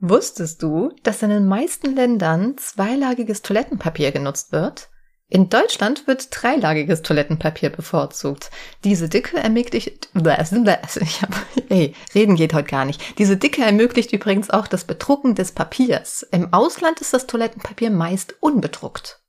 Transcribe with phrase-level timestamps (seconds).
[0.00, 4.88] Wusstest du, dass in den meisten Ländern zweilagiges Toilettenpapier genutzt wird?
[5.28, 8.50] In Deutschland wird dreilagiges Toilettenpapier bevorzugt.
[8.82, 11.34] Diese Dicke ermöglicht, ich hab,
[11.68, 13.18] ey, reden geht heute gar nicht.
[13.18, 16.26] Diese Dicke ermöglicht übrigens auch das Bedrucken des Papiers.
[16.32, 19.20] Im Ausland ist das Toilettenpapier meist unbedruckt.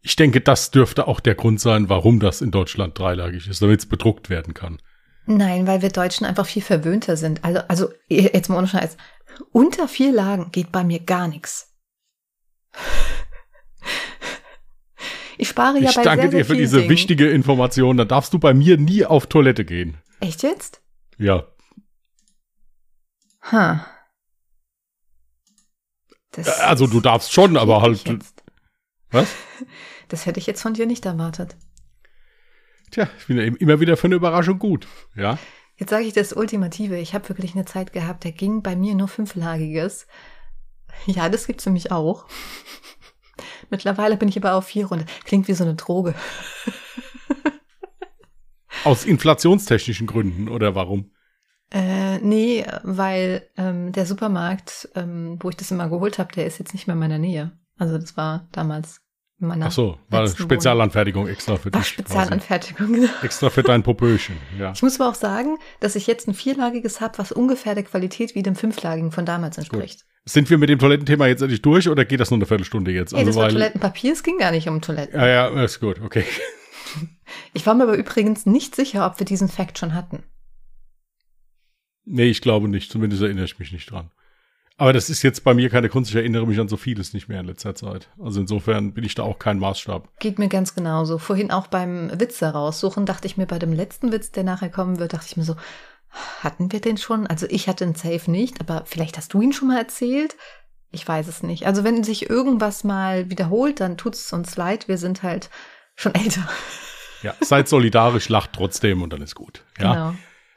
[0.00, 3.80] Ich denke, das dürfte auch der Grund sein, warum das in Deutschland dreilagig ist, damit
[3.80, 4.80] es bedruckt werden kann.
[5.30, 7.44] Nein, weil wir Deutschen einfach viel verwöhnter sind.
[7.44, 8.96] Also, also jetzt mal ohne Scheiß.
[9.52, 11.74] Unter vier Lagen geht bei mir gar nichts.
[15.36, 16.90] Ich spare ja ich bei danke sehr, sehr dir für diese Dingen.
[16.90, 17.98] wichtige Information.
[17.98, 19.98] Da darfst du bei mir nie auf Toilette gehen.
[20.20, 20.80] Echt jetzt?
[21.18, 21.46] Ja.
[23.42, 23.86] Ha.
[26.32, 28.02] Das Also du darfst schon, aber halt.
[29.10, 29.28] Was?
[30.08, 31.54] Das hätte ich jetzt von dir nicht erwartet.
[32.90, 34.86] Tja, ich bin ja immer wieder für eine Überraschung gut.
[35.14, 35.38] Ja.
[35.76, 36.98] Jetzt sage ich das Ultimative.
[36.98, 40.06] Ich habe wirklich eine Zeit gehabt, da ging bei mir nur fünflagiges.
[41.06, 42.26] Ja, das gibt's für mich auch.
[43.70, 45.06] Mittlerweile bin ich aber auf vier runter.
[45.24, 46.14] Klingt wie so eine Droge.
[48.84, 51.10] Aus inflationstechnischen Gründen oder warum?
[51.70, 56.58] Äh, nee, weil ähm, der Supermarkt, ähm, wo ich das immer geholt habe, der ist
[56.58, 57.52] jetzt nicht mehr in meiner Nähe.
[57.76, 59.02] Also das war damals
[59.40, 61.72] Ach so, war Spezialanfertigung extra für.
[61.72, 61.90] War dich.
[61.90, 63.10] Spezialanfertigung, genau.
[63.22, 64.72] Extra für dein Popöchen, ja.
[64.72, 68.34] Ich muss aber auch sagen, dass ich jetzt ein vierlagiges habe, was ungefähr der Qualität
[68.34, 70.04] wie dem fünflagigen von damals entspricht.
[70.24, 73.12] Sind wir mit dem Toilettenthema jetzt endlich durch oder geht das nur eine Viertelstunde jetzt?
[73.12, 75.18] Ey, das war weil, Toilettenpapier, es ging gar nicht um Toiletten.
[75.18, 76.24] ja, ja, ist gut, okay.
[77.52, 80.22] Ich war mir aber übrigens nicht sicher, ob wir diesen Fact schon hatten.
[82.04, 82.90] Nee, ich glaube nicht.
[82.90, 84.10] Zumindest erinnere ich mich nicht dran.
[84.80, 86.10] Aber das ist jetzt bei mir keine Kunst.
[86.10, 88.08] Ich erinnere mich an so vieles nicht mehr in letzter Zeit.
[88.22, 90.08] Also insofern bin ich da auch kein Maßstab.
[90.20, 91.18] Geht mir ganz genauso.
[91.18, 95.00] Vorhin auch beim Witz heraussuchen, dachte ich mir bei dem letzten Witz, der nachher kommen
[95.00, 95.56] wird, dachte ich mir so,
[96.42, 97.26] hatten wir den schon?
[97.26, 100.36] Also ich hatte einen Safe nicht, aber vielleicht hast du ihn schon mal erzählt.
[100.92, 101.66] Ich weiß es nicht.
[101.66, 104.86] Also wenn sich irgendwas mal wiederholt, dann tut es uns leid.
[104.86, 105.50] Wir sind halt
[105.96, 106.48] schon älter.
[107.20, 109.64] Ja, seid solidarisch, lacht trotzdem und dann ist gut.
[109.80, 110.14] Ja, Genau.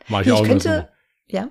[0.10, 0.88] mach ich Ich auch könnte,
[1.28, 1.36] so.
[1.36, 1.48] ja,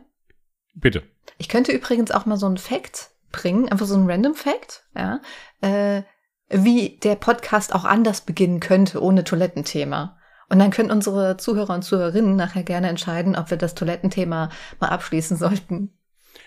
[0.74, 1.02] Bitte.
[1.40, 5.20] Ich könnte übrigens auch mal so einen Fact bringen, einfach so einen Random Fact, ja,
[5.62, 6.02] äh,
[6.50, 10.18] wie der Podcast auch anders beginnen könnte ohne Toilettenthema.
[10.50, 14.88] Und dann können unsere Zuhörer und Zuhörerinnen nachher gerne entscheiden, ob wir das Toilettenthema mal
[14.88, 15.96] abschließen sollten.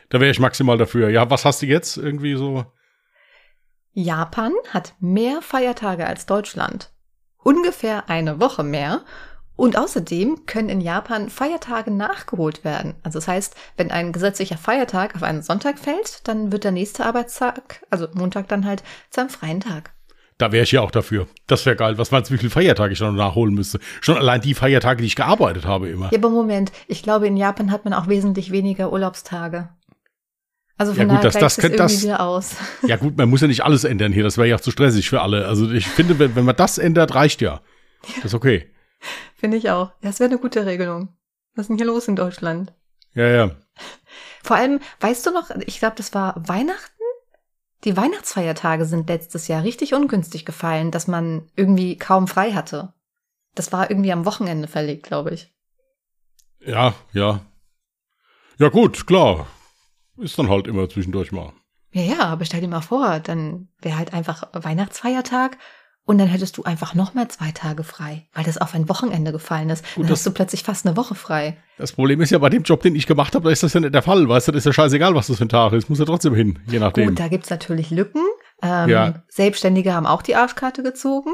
[0.10, 1.10] Da wäre ich maximal dafür.
[1.10, 2.66] Ja, was hast du jetzt irgendwie so?
[3.94, 6.92] Japan hat mehr Feiertage als Deutschland.
[7.38, 9.02] Ungefähr eine Woche mehr.
[9.64, 12.96] Und außerdem können in Japan Feiertage nachgeholt werden.
[13.04, 17.06] Also das heißt, wenn ein gesetzlicher Feiertag auf einen Sonntag fällt, dann wird der nächste
[17.06, 19.94] Arbeitstag, also Montag dann halt zu einem freien Tag.
[20.38, 21.28] Da wäre ich ja auch dafür.
[21.48, 21.98] Das wäre geil.
[21.98, 23.80] Was meinst du, wie viele Feiertage ich noch nachholen müsste?
[24.02, 26.10] Schon allein die Feiertage, die ich gearbeitet habe immer.
[26.12, 29.70] Ja, aber Moment, ich glaube, in Japan hat man auch wesentlich weniger Urlaubstage.
[30.78, 32.56] Also von Ja, gut, daher das- das könnte- irgendwie das- wieder aus.
[32.88, 34.24] Ja gut, man muss ja nicht alles ändern hier.
[34.24, 35.48] Das wäre ja auch zu stressig für alle.
[35.48, 37.62] Also ich finde, wenn, wenn man das ändert, reicht ja.
[38.18, 38.70] Das ist okay.
[39.36, 39.92] Finde ich auch.
[40.02, 41.10] Das wäre eine gute Regelung.
[41.56, 42.74] Was ist denn hier los in Deutschland?
[43.14, 43.52] Ja, ja.
[44.44, 46.92] Vor allem, weißt du noch, ich glaube, das war Weihnachten?
[47.84, 52.94] Die Weihnachtsfeiertage sind letztes Jahr richtig ungünstig gefallen, dass man irgendwie kaum frei hatte.
[53.56, 55.54] Das war irgendwie am Wochenende verlegt, glaube ich.
[56.60, 57.42] Ja, ja.
[58.58, 59.48] Ja gut, klar.
[60.18, 61.54] Ist dann halt immer zwischendurch mal.
[61.92, 65.58] Ja, ja, aber stell dir mal vor, dann wäre halt einfach Weihnachtsfeiertag
[66.06, 69.32] und dann hättest du einfach noch mal zwei Tage frei, weil das auf ein Wochenende
[69.32, 69.86] gefallen ist.
[69.96, 71.58] Gut, dann hast du plötzlich fast eine Woche frei.
[71.78, 73.80] Das Problem ist ja bei dem Job, den ich gemacht habe, da ist das ja
[73.80, 74.28] nicht der Fall.
[74.28, 75.90] Weißt du, das ist ja scheißegal, was das für ein Tag ist.
[75.90, 77.10] Muss ja trotzdem hin, je nachdem.
[77.10, 78.22] Gut, da gibt's natürlich Lücken.
[78.62, 79.24] Ähm, Ja.
[79.30, 81.32] Selbstständige haben auch die Arschkarte gezogen.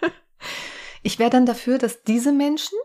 [1.02, 2.78] ich wäre dann dafür, dass diese Menschen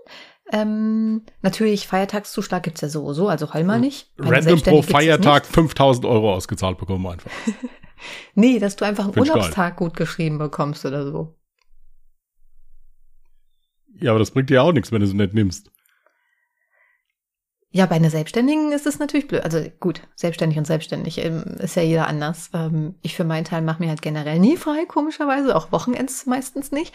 [0.52, 4.12] ähm, natürlich Feiertagszuschlag gibt's ja so, also heul mal nicht.
[4.19, 7.31] Random pro Feiertag 5000 Euro ausgezahlt bekommen einfach.
[8.34, 9.30] Nee, dass du einfach einen Find.
[9.30, 11.36] Urlaubstag gut geschrieben bekommst oder so.
[13.98, 15.72] Ja, aber das bringt dir ja auch nichts, wenn du es nicht nimmst.
[17.72, 19.44] Ja, bei einer Selbstständigen ist es natürlich blöd.
[19.44, 22.50] Also gut, selbstständig und selbstständig ähm, ist ja jeder anders.
[22.53, 26.72] Ähm, ich für meinen Teil mache mir halt generell nie frei, komischerweise, auch Wochenends meistens
[26.72, 26.94] nicht.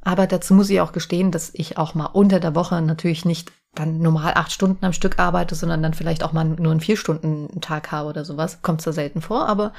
[0.00, 3.52] Aber dazu muss ich auch gestehen, dass ich auch mal unter der Woche natürlich nicht
[3.74, 6.96] dann normal acht Stunden am Stück arbeite, sondern dann vielleicht auch mal nur einen vier
[6.96, 8.62] Stunden Tag habe oder sowas.
[8.62, 9.72] Kommt zwar selten vor, aber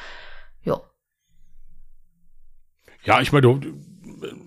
[3.06, 3.22] ja.
[3.22, 3.60] Ich meine, du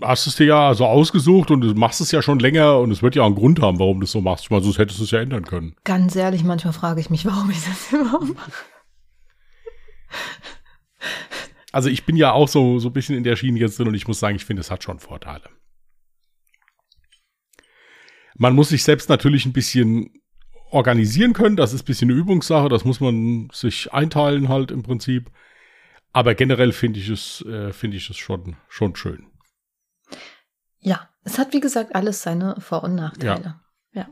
[0.03, 3.03] hast es dir ja so ausgesucht und du machst es ja schon länger und es
[3.03, 4.45] wird ja auch einen Grund haben, warum du es so machst.
[4.45, 5.75] Ich meine, sonst hättest du es ja ändern können.
[5.85, 8.53] Ganz ehrlich, manchmal frage ich mich, warum ich das überhaupt mache.
[11.71, 13.95] Also ich bin ja auch so, so ein bisschen in der Schiene jetzt drin und
[13.95, 15.49] ich muss sagen, ich finde, es hat schon Vorteile.
[18.37, 20.11] Man muss sich selbst natürlich ein bisschen
[20.71, 21.57] organisieren können.
[21.57, 25.31] Das ist ein bisschen eine Übungssache, das muss man sich einteilen halt im Prinzip.
[26.13, 29.27] Aber generell finde ich es, äh, finde ich es schon, schon schön.
[30.81, 33.57] Ja, es hat wie gesagt alles seine Vor- und Nachteile.
[33.95, 34.07] Ja.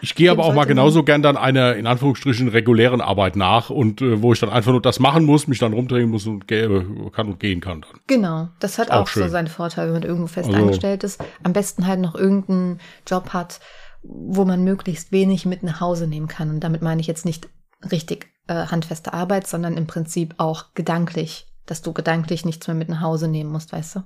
[0.00, 4.00] Ich gehe aber auch mal genauso gern dann einer in Anführungsstrichen regulären Arbeit nach und
[4.02, 6.84] äh, wo ich dann einfach nur das machen muss, mich dann rumdrehen muss und ge-
[7.12, 8.00] kann und gehen kann dann.
[8.08, 11.22] Genau, das hat Auch auch, so seinen Vorteil, wenn man irgendwo fest Also- angestellt ist.
[11.44, 13.60] Am besten halt noch irgendeinen Job hat,
[14.02, 16.50] wo man möglichst wenig mit nach Hause nehmen kann.
[16.50, 17.48] Und damit meine ich jetzt nicht
[17.92, 22.88] richtig äh, handfeste Arbeit, sondern im Prinzip auch gedanklich, dass du gedanklich nichts mehr mit
[22.88, 24.04] nach Hause nehmen musst, weißt du?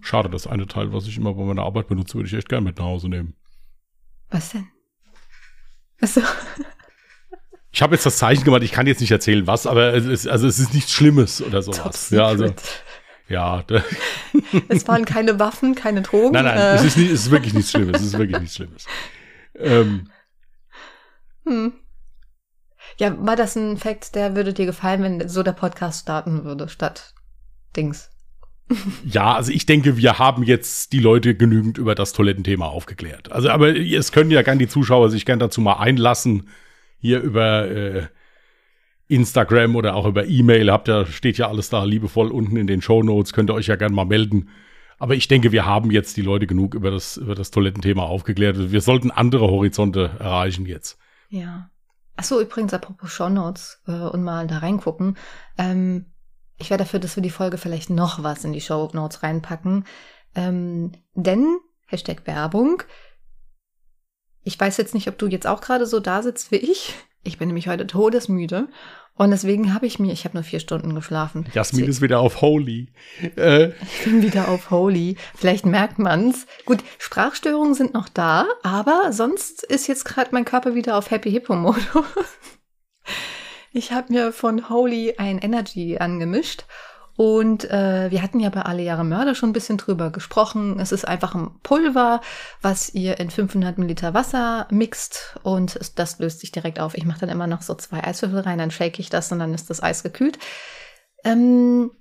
[0.00, 2.64] Schade, das eine Teil, was ich immer bei meiner Arbeit benutze, würde ich echt gerne
[2.64, 3.34] mit nach Hause nehmen.
[4.30, 4.68] Was denn?
[6.00, 6.20] Also,
[7.74, 10.28] Ich habe jetzt das Zeichen gemacht, ich kann jetzt nicht erzählen, was, aber es ist,
[10.28, 12.10] also es ist nichts Schlimmes oder sowas.
[12.10, 12.54] Ja, also,
[13.28, 13.64] ja.
[14.68, 16.34] es waren keine Waffen, keine Drogen.
[16.34, 18.00] Nein, nein, äh, es ist, nicht, es ist wirklich nichts Schlimmes.
[18.00, 18.86] Es ist wirklich nichts Schlimmes.
[19.56, 20.10] Ähm,
[21.46, 21.74] hm.
[22.98, 26.68] Ja, war das ein Fact, der würde dir gefallen, wenn so der Podcast starten würde,
[26.68, 27.14] statt
[27.76, 28.10] Dings.
[29.04, 33.30] ja, also ich denke, wir haben jetzt die Leute genügend über das Toilettenthema aufgeklärt.
[33.32, 36.48] Also, aber es können ja gern die Zuschauer sich gern dazu mal einlassen,
[36.98, 38.06] hier über äh,
[39.08, 40.70] Instagram oder auch über E-Mail.
[40.70, 43.66] Habt ja, steht ja alles da liebevoll unten in den Show Notes, könnt ihr euch
[43.66, 44.48] ja gern mal melden.
[44.98, 48.72] Aber ich denke, wir haben jetzt die Leute genug über das, über das Toilettenthema aufgeklärt.
[48.72, 50.98] Wir sollten andere Horizonte erreichen jetzt.
[51.28, 51.68] Ja.
[52.16, 55.16] Ach so, übrigens, apropos Shownotes äh, und mal da reingucken.
[55.58, 56.06] Ähm,
[56.56, 59.84] ich wäre dafür, dass wir die Folge vielleicht noch was in die Shownotes reinpacken.
[60.34, 62.82] Ähm, denn, Hashtag Werbung,
[64.42, 66.94] ich weiß jetzt nicht, ob du jetzt auch gerade so da sitzt wie ich.
[67.24, 68.68] Ich bin nämlich heute todesmüde.
[69.16, 71.46] Und deswegen habe ich mir, ich habe nur vier Stunden geschlafen.
[71.54, 72.88] Jasmin ist wieder auf Holy.
[73.36, 75.16] Äh, Ich bin wieder auf Holy.
[75.34, 76.46] Vielleicht merkt man's.
[76.66, 81.30] Gut, Sprachstörungen sind noch da, aber sonst ist jetzt gerade mein Körper wieder auf Happy
[81.30, 81.84] Hippo Modus.
[83.72, 86.64] Ich habe mir von Holy ein Energy angemischt
[87.16, 90.80] und äh, wir hatten ja bei Alle Jahre Mörder schon ein bisschen drüber gesprochen.
[90.80, 92.20] Es ist einfach ein Pulver,
[92.60, 96.96] was ihr in 500 Milliliter Wasser mixt und das löst sich direkt auf.
[96.96, 99.54] Ich mache dann immer noch so zwei Eiswürfel rein, dann shake ich das und dann
[99.54, 100.38] ist das Eis gekühlt.
[101.24, 101.92] Ähm,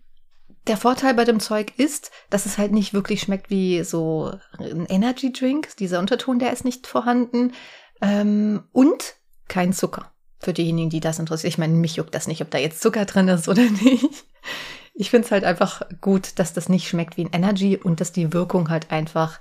[0.67, 4.85] der Vorteil bei dem Zeug ist, dass es halt nicht wirklich schmeckt wie so ein
[4.87, 5.75] Energy Drink.
[5.77, 7.53] Dieser Unterton, der ist nicht vorhanden.
[8.01, 9.15] Ähm, und
[9.47, 10.11] kein Zucker.
[10.39, 11.53] Für diejenigen, die das interessiert.
[11.53, 14.25] Ich meine, mich juckt das nicht, ob da jetzt Zucker drin ist oder nicht.
[14.93, 18.11] Ich finde es halt einfach gut, dass das nicht schmeckt wie ein Energy und dass
[18.11, 19.39] die Wirkung halt einfach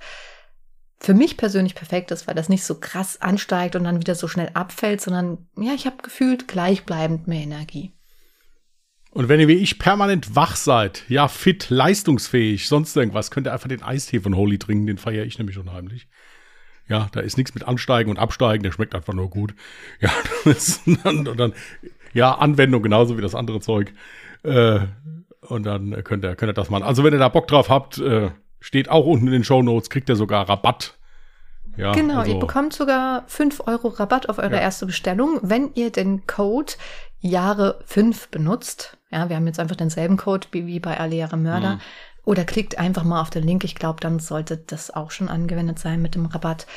[0.99, 4.27] für mich persönlich perfekt ist, weil das nicht so krass ansteigt und dann wieder so
[4.27, 7.91] schnell abfällt, sondern ja, ich habe gefühlt gleichbleibend mehr Energie.
[9.11, 13.53] Und wenn ihr wie ich permanent wach seid, ja, fit, leistungsfähig, sonst irgendwas, könnt ihr
[13.53, 16.07] einfach den Eistee von Holy trinken, den feiere ich nämlich unheimlich.
[16.87, 19.53] Ja, da ist nichts mit Ansteigen und Absteigen, der schmeckt einfach nur gut.
[19.99, 20.11] Ja,
[21.09, 21.53] und dann,
[22.13, 23.93] ja, Anwendung genauso wie das andere Zeug.
[24.43, 24.79] Äh,
[25.47, 26.83] und dann könnt ihr, könnt ihr das machen.
[26.83, 29.89] Also wenn ihr da Bock drauf habt, äh, steht auch unten in den Show Notes,
[29.89, 30.97] kriegt ihr sogar Rabatt.
[31.75, 34.61] Ja, Genau, also, ihr bekommt sogar 5 Euro Rabatt auf eure Ja.
[34.61, 36.73] erste Bestellung, wenn ihr den Code
[37.19, 38.97] Jahre 5 benutzt.
[39.11, 41.75] Ja, wir haben jetzt einfach denselben Code wie, wie bei alle Jahre Mörder.
[41.75, 41.81] Mhm.
[42.25, 43.63] Oder klickt einfach mal auf den Link.
[43.63, 46.67] Ich glaube, dann sollte das auch schon angewendet sein mit dem Rabatt.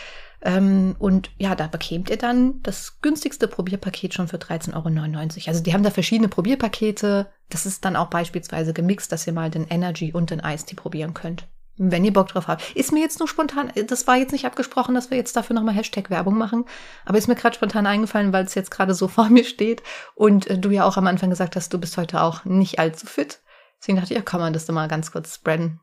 [0.42, 5.48] Ähm, und ja, da bekämt ihr dann das günstigste Probierpaket schon für 13,99 Euro.
[5.48, 7.26] Also die haben da verschiedene Probierpakete.
[7.48, 11.14] Das ist dann auch beispielsweise gemixt, dass ihr mal den Energy und den Eistee probieren
[11.14, 11.46] könnt.
[11.78, 12.74] Wenn ihr Bock drauf habt.
[12.74, 15.74] Ist mir jetzt nur spontan, das war jetzt nicht abgesprochen, dass wir jetzt dafür nochmal
[15.74, 16.64] Hashtag Werbung machen,
[17.04, 19.82] aber ist mir gerade spontan eingefallen, weil es jetzt gerade so vor mir steht
[20.14, 23.06] und äh, du ja auch am Anfang gesagt hast, du bist heute auch nicht allzu
[23.06, 23.42] fit.
[23.78, 25.80] Deswegen dachte ich, ja, kann man das doch mal ganz kurz spreaden.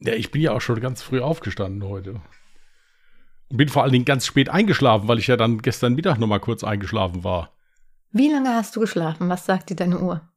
[0.00, 2.20] Ja, ich bin ja auch schon ganz früh aufgestanden heute.
[3.50, 6.26] Und bin vor allen Dingen ganz spät eingeschlafen, weil ich ja dann gestern Mittag noch
[6.26, 7.52] mal kurz eingeschlafen war.
[8.10, 9.28] Wie lange hast du geschlafen?
[9.28, 10.29] Was sagt dir deine Uhr?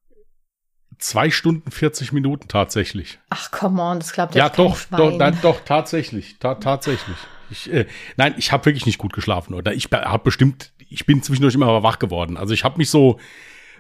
[0.99, 3.19] Zwei Stunden 40 Minuten tatsächlich.
[3.29, 4.97] Ach, come on, das glaubt Ja, doch, Schwein.
[4.97, 6.37] doch, nein, doch, tatsächlich.
[6.39, 7.17] Ta tatsächlich.
[7.49, 7.85] Ich, äh,
[8.17, 9.53] nein, ich habe wirklich nicht gut geschlafen.
[9.53, 12.37] Oder ich habe bestimmt, ich bin zwischendurch immer wach geworden.
[12.37, 13.19] Also ich habe mich so,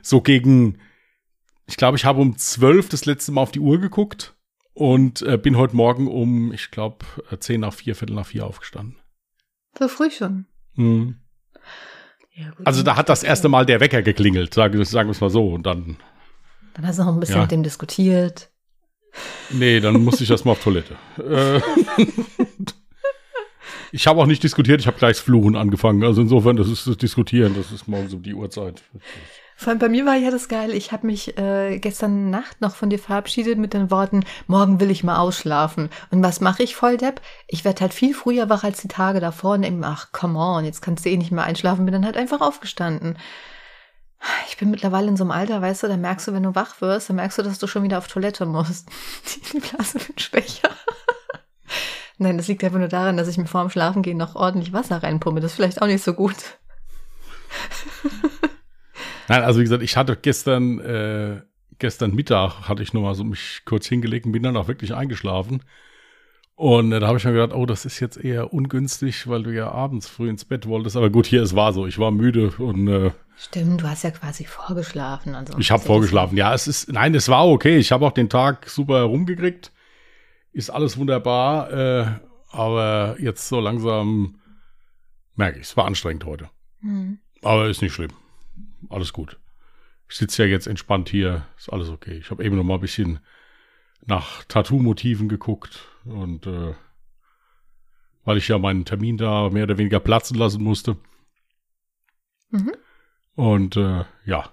[0.01, 0.79] so gegen,
[1.65, 4.35] ich glaube, ich habe um zwölf das letzte Mal auf die Uhr geguckt
[4.73, 7.05] und äh, bin heute Morgen um, ich glaube,
[7.39, 8.97] zehn nach vier, Viertel nach vier aufgestanden.
[9.77, 10.45] So früh schon.
[10.75, 11.19] Mhm.
[12.35, 12.65] Ja, gut.
[12.65, 15.49] Also da hat das erste Mal der Wecker geklingelt, sagen, sagen wir es mal so.
[15.49, 15.97] Und dann,
[16.73, 17.41] Dann hast du noch ein bisschen Ja.
[17.41, 18.49] mit dem diskutiert.
[19.51, 20.95] nee, dann musste ich erst mal auf Toilette.
[21.19, 21.61] Äh,
[23.91, 26.03] ich habe auch nicht diskutiert, ich habe gleich das Fluchen angefangen.
[26.03, 28.81] Also insofern, das ist das Diskutieren, das ist morgens um die Uhrzeit.
[29.55, 30.71] Vor allem bei mir war ja das geil.
[30.73, 34.89] Ich habe mich äh, gestern Nacht noch von dir verabschiedet mit den Worten, morgen will
[34.89, 35.89] ich mal ausschlafen.
[36.09, 37.21] Und was mache ich, Volldepp?
[37.47, 40.65] Ich werde halt viel früher wach als die Tage davor und denke, ach, come on,
[40.65, 41.85] jetzt kannst du eh nicht mehr einschlafen.
[41.85, 43.17] Bin dann halt einfach aufgestanden.
[44.47, 46.79] Ich bin mittlerweile in so einem Alter, weißt du, da merkst du, wenn du wach
[46.81, 48.89] wirst, dann merkst du, dass du schon wieder auf Toilette musst.
[49.53, 50.69] Die Blase wird schwächer.
[52.17, 55.03] Nein, das liegt einfach nur daran, dass ich mir vor dem Schlafengehen noch ordentlich Wasser
[55.03, 55.41] reinpumpe.
[55.41, 56.35] Das ist vielleicht auch nicht so gut.
[59.27, 61.41] Nein, also wie gesagt, ich hatte gestern, äh,
[61.79, 65.63] gestern Mittag hatte ich nochmal so mich kurz hingelegt und bin dann auch wirklich eingeschlafen.
[66.55, 69.51] Und äh, da habe ich mir gedacht, oh, das ist jetzt eher ungünstig, weil du
[69.51, 70.95] ja abends früh ins Bett wolltest.
[70.95, 71.87] Aber gut, hier, es war so.
[71.87, 75.35] Ich war müde und äh, Stimmt, du hast ja quasi vorgeschlafen.
[75.35, 76.37] Also ich habe vorgeschlafen.
[76.37, 77.77] Ja, es ist, nein, es war okay.
[77.77, 79.71] Ich habe auch den Tag super herumgekriegt.
[80.51, 81.71] Ist alles wunderbar.
[81.71, 82.05] Äh,
[82.51, 84.39] aber jetzt so langsam
[85.35, 86.49] merke ich, es war anstrengend heute.
[86.81, 87.19] Hm.
[87.41, 88.11] Aber ist nicht schlimm.
[88.89, 89.39] Alles gut.
[90.07, 91.45] Ich sitze ja jetzt entspannt hier.
[91.57, 92.17] Ist alles okay.
[92.17, 93.19] Ich habe eben noch mal ein bisschen
[94.05, 96.73] nach Tattoo-Motiven geguckt und äh,
[98.25, 100.97] weil ich ja meinen Termin da mehr oder weniger platzen lassen musste.
[102.51, 102.73] Mhm.
[103.35, 104.49] Und äh, ja.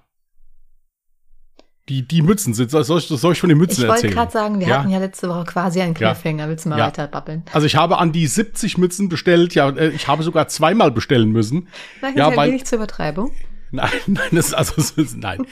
[1.89, 4.15] Die, die Mützen sind, soll ich, soll ich von den Mützen Ich wollte erzählen?
[4.15, 4.79] gerade sagen, wir Ja.
[4.79, 6.13] hatten ja letzte Woche quasi einen Ja.
[6.15, 6.49] Cliffhanger.
[6.49, 6.87] Willst du mal Ja.
[6.87, 7.43] weiter babbeln?
[7.53, 11.33] Also ich habe an die 70 Mützen bestellt, ja, äh, ich habe sogar zweimal bestellen
[11.33, 11.67] müssen.
[12.01, 13.33] Sag Ja, ja, weil- wenig zur Übertreibung.
[13.73, 15.45] Nein, nein, das ist also das ist, nein.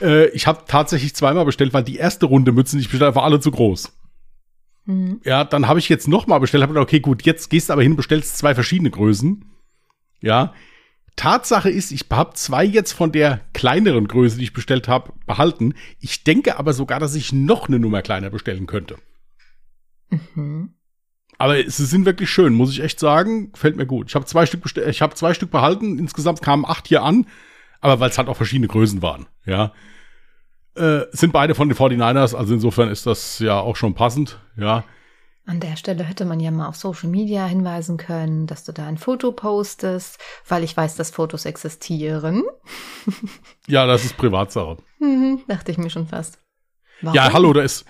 [0.00, 3.16] äh, ich habe tatsächlich zweimal bestellt, weil die erste Runde Mützen, die ich bestellt habe,
[3.16, 3.92] war alle zu groß.
[4.86, 5.20] Hm.
[5.24, 7.72] Ja, dann habe ich jetzt noch mal bestellt, habe gedacht, okay, gut, jetzt gehst du
[7.72, 9.44] aber hin, bestellst zwei verschiedene Größen.
[10.20, 10.54] Ja.
[11.16, 15.74] Tatsache ist, ich habe zwei jetzt von der kleineren Größe, die ich bestellt habe, behalten.
[16.00, 18.96] Ich denke aber sogar, dass ich noch eine Nummer kleiner bestellen könnte.
[20.34, 20.74] Mhm.
[21.38, 23.52] Aber sie sind wirklich schön, muss ich echt sagen.
[23.52, 24.08] Gefällt mir gut.
[24.08, 25.98] Ich habe zwei Stück bestell- ich habe zwei Stück behalten.
[25.98, 27.26] Insgesamt kamen acht hier an,
[27.80, 29.26] aber weil es halt auch verschiedene Größen waren.
[29.44, 29.72] Ja,
[30.76, 32.34] äh, sind beide von den 49ers.
[32.34, 34.38] Also insofern ist das ja auch schon passend.
[34.56, 34.84] Ja,
[35.44, 38.86] An der Stelle hätte man ja mal auf Social Media hinweisen können, dass du da
[38.86, 40.18] ein Foto postest,
[40.48, 42.44] weil ich weiß, dass Fotos existieren.
[43.66, 44.76] ja, das ist Privatsache.
[45.00, 46.38] Mhm, dachte ich mir schon fast.
[47.00, 47.16] Warum?
[47.16, 47.84] Ja, hallo, da ist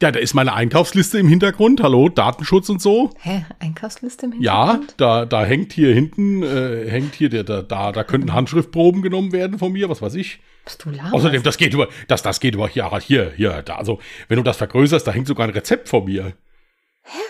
[0.00, 1.82] ja, da ist meine Einkaufsliste im Hintergrund.
[1.82, 3.10] Hallo, Datenschutz und so.
[3.20, 3.44] Hä?
[3.58, 4.94] Einkaufsliste im Ja, Hintergrund?
[4.98, 9.32] da, da hängt hier hinten, äh, hängt hier, der, da, da, da könnten Handschriftproben genommen
[9.32, 10.38] werden von mir, was weiß ich.
[10.64, 11.14] Bist du laberst?
[11.14, 13.98] Außerdem, das geht über, das, das geht über, ja, hier, hier, da, also,
[14.28, 16.34] wenn du das vergrößerst, da hängt sogar ein Rezept von mir.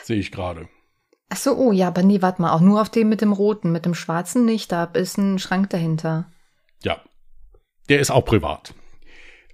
[0.05, 0.69] Sehe ich gerade.
[1.31, 3.71] Ach so, oh ja, aber nee, warte mal, auch nur auf dem mit dem roten,
[3.71, 6.31] mit dem schwarzen nicht, da ist ein Schrank dahinter.
[6.83, 7.03] Ja.
[7.89, 8.75] Der ist auch privat.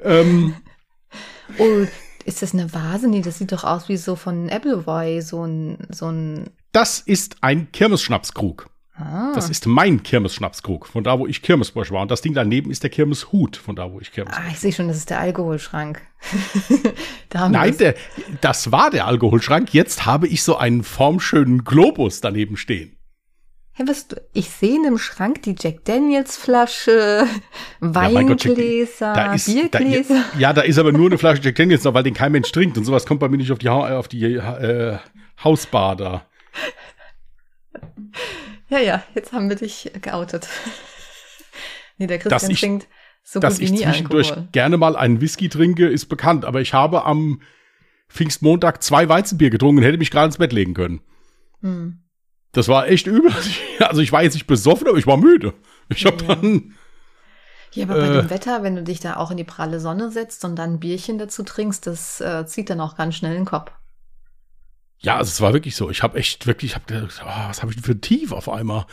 [0.01, 0.55] Ähm,
[1.59, 1.87] Oh,
[2.25, 3.09] ist das eine Vase?
[3.09, 7.37] Nee, das sieht doch aus wie so von Appleboy, so ein, so ein, das ist
[7.43, 8.71] ein Kirmesschnapskrug.
[8.97, 9.33] Ah.
[9.35, 12.03] Das ist mein Kirmesschnapskrug, von da, wo ich Kirmesbursch war.
[12.03, 14.35] Und das Ding daneben ist der Kirmeshut, von da, wo ich Kirmes.
[14.37, 16.03] Ah, ich sehe schon, das ist der Alkoholschrank.
[17.29, 17.79] da Nein, das.
[17.79, 17.95] der,
[18.41, 19.73] das war der Alkoholschrank.
[19.75, 22.97] Jetzt habe ich so einen formschönen Globus daneben stehen.
[23.77, 27.27] Hey, was du, ich sehe in dem Schrank die Jack Daniels Flasche,
[27.81, 30.23] Gott, Weingläser, Da ist, da, Biergläser.
[30.39, 32.79] ja, da ist aber nur eine Flasche Jack Daniels noch, weil den kein Mensch trinkt.
[32.79, 34.99] Und sowas kommt bei mir nicht auf die, auf die äh,
[35.43, 36.27] Hausbar da.
[38.75, 40.49] Ja, ja, jetzt haben wir dich geoutet.
[41.99, 42.89] nee, der Christian ich- trinkt
[43.23, 44.49] so Dass gut wie ich nie zwischendurch Alkohol.
[44.53, 46.45] gerne mal einen Whisky trinke, ist bekannt.
[46.45, 47.41] Aber ich habe am
[48.11, 51.01] Pfingstmontag zwei Weizenbier getrunken und hätte mich gerade ins Bett legen können.
[51.63, 52.01] Hm.
[52.53, 53.33] Das war echt übel.
[53.81, 55.53] Also ich war jetzt nicht besoffen, aber ich war müde.
[55.89, 56.35] Ich habe Ja.
[56.35, 56.75] dann,
[57.73, 58.13] Ja, aber bei Äh.
[58.23, 60.81] dem Wetter, wenn du dich da auch in die pralle Sonne setzt und dann ein
[60.81, 63.73] Bierchen dazu trinkst, das äh, zieht dann auch ganz schnell den Kopf.
[65.05, 65.91] Ja, also es war wirklich so.
[65.91, 68.33] Ich habe echt wirklich, ich habe gedacht, oh, was habe ich denn für ein Tief
[68.33, 68.87] auf einmal?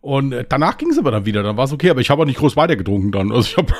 [0.00, 2.22] Und äh, danach ging es aber dann wieder, dann war es okay, aber ich habe
[2.22, 3.32] auch nicht groß weiter getrunken dann.
[3.32, 3.74] Also ich habe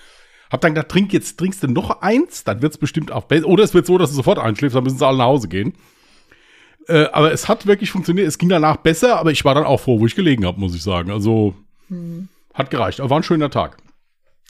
[0.50, 3.46] hab dann gedacht, trink jetzt, trinkst du noch eins, dann wird es bestimmt auch besser.
[3.48, 5.74] Oder es wird so, dass du sofort einschläfst, dann müssen sie alle nach Hause gehen.
[6.86, 8.28] Äh, aber es hat wirklich funktioniert.
[8.28, 10.74] Es ging danach besser, aber ich war dann auch froh, wo ich gelegen habe, muss
[10.74, 11.10] ich sagen.
[11.10, 11.54] Also
[11.88, 12.28] Hm.
[12.54, 13.00] hat gereicht.
[13.00, 13.76] Aber war ein schöner Tag.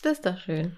[0.02, 0.76] Das ist doch schön.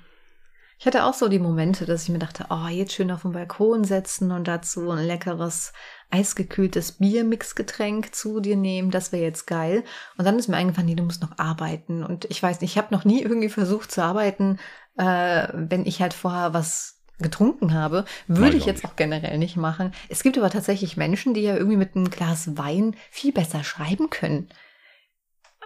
[0.79, 3.33] Ich hatte auch so die Momente, dass ich mir dachte, oh, jetzt schön auf den
[3.33, 5.73] Balkon setzen und dazu ein leckeres,
[6.11, 8.91] eisgekühltes Biermixgetränk zu dir nehmen.
[8.91, 9.85] Das wäre jetzt geil.
[10.19, 12.05] Und dann ist mir eingefallen, nee, du musst noch arbeiten.
[12.05, 14.59] Und ich weiß nicht, ich habe noch nie irgendwie versucht zu arbeiten,
[14.97, 18.05] äh, wenn ich halt vorher was getrunken habe.
[18.27, 19.93] Würde ich jetzt auch generell nicht machen.
[20.09, 24.11] Es gibt aber tatsächlich Menschen, die ja irgendwie mit einem Glas Wein viel besser schreiben
[24.11, 24.49] können.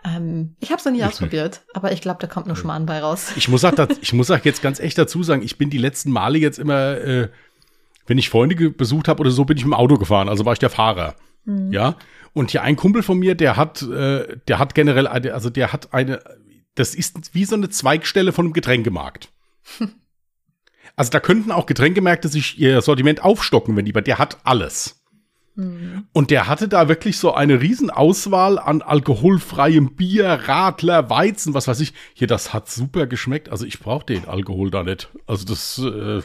[0.05, 2.87] Ähm, ich habe es noch nie Ich- ausprobiert, aber ich glaube, da kommt nur Schmarrn
[2.87, 3.33] bei raus.
[3.37, 5.79] Ich muss auch, dat- ich muss auch jetzt ganz echt dazu sagen, ich bin die
[5.79, 7.29] letzten Male jetzt immer, äh,
[8.07, 10.29] wenn ich Freunde besucht habe oder so, bin ich mit dem Auto gefahren.
[10.29, 11.15] Also war ich der Fahrer.
[11.71, 11.97] Ja.
[12.35, 15.73] Und hier ein Kumpel von mir, der hat, äh, der hat generell eine, also der
[15.73, 16.21] hat eine,
[16.75, 19.31] das ist wie so eine Zweigstelle von einem Getränkemarkt.
[20.97, 24.98] Also da könnten auch Getränkemärkte sich ihr Sortiment aufstocken, wenn die, der hat alles.
[26.13, 31.81] Und der hatte da wirklich so eine Riesenauswahl an alkoholfreiem Bier, Radler, Weizen, was weiß
[31.81, 31.95] ich.
[32.15, 33.49] Hier, das hat super geschmeckt.
[33.49, 35.11] Also ich brauche den Alkohol da nicht.
[35.27, 36.23] Also das äh,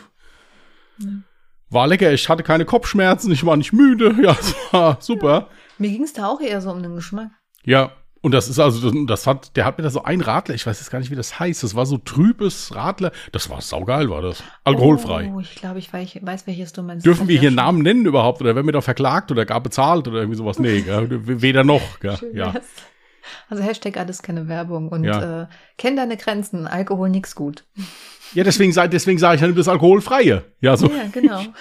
[1.72, 2.14] war lecker.
[2.14, 4.14] Ich hatte keine Kopfschmerzen, ich war nicht müde.
[4.24, 5.48] Ja, das war super.
[5.80, 7.32] Mir ging es da auch eher so um den Geschmack.
[7.64, 7.92] Ja,
[8.24, 10.80] und das ist also, das, hat, der hat mir da so ein Radler, ich weiß
[10.80, 11.62] jetzt gar nicht, wie das heißt.
[11.62, 13.12] Das war so trübes Radler.
[13.32, 14.42] Das war saugeil, war das.
[14.64, 15.32] Alkoholfrei.
[15.36, 17.06] Oh, ich glaube, ich weiß, welches du meinst.
[17.06, 17.52] Dürfen wir hier.
[17.52, 18.42] Namen nennen überhaupt?
[18.42, 20.58] Oder werden wir da verklagt oder gar bezahlt oder irgendwie sowas?
[20.58, 22.00] Nee, weder noch.
[22.00, 22.18] Gell?
[22.18, 22.54] Schön Ja.
[22.54, 22.66] wär's.
[23.50, 25.44] Also Hashtag alles keine Werbung und Ja.
[25.44, 27.66] äh, kenn deine Grenzen, Alkohol nix gut.
[28.34, 30.44] ja, deswegen, deswegen sage ich dann das Alkoholfreie.
[30.62, 30.88] Ja, so.
[30.88, 31.42] Ja, genau.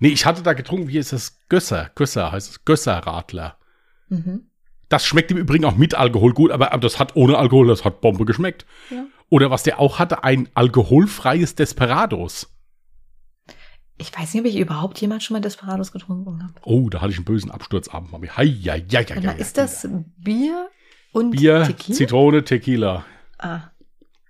[0.00, 1.38] Nee, ich hatte da getrunken, wie ist das?
[1.48, 1.90] Gösser.
[1.94, 2.64] Gösser heißt es.
[2.64, 3.56] Gösser-Radler.
[4.08, 4.50] mhm.
[4.94, 8.00] Das schmeckt im Übrigen auch mit Alkohol gut, aber, das hat ohne Alkohol, das hat
[8.00, 8.64] Bombe geschmeckt.
[8.90, 9.04] Ja.
[9.28, 12.54] Oder was der auch hatte, ein alkoholfreies Desperados.
[13.98, 16.54] Ich weiß nicht, ob ich überhaupt jemals schon mal Desperados getrunken habe.
[16.62, 18.28] Oh, da hatte ich einen bösen Absturzabend, Mami.
[18.28, 20.70] Hei, ja, ja, ja, ja, ist das Bier
[21.10, 21.96] und Bier, Tequila?
[21.96, 23.04] Zitrone, Tequila.
[23.38, 23.62] Ah.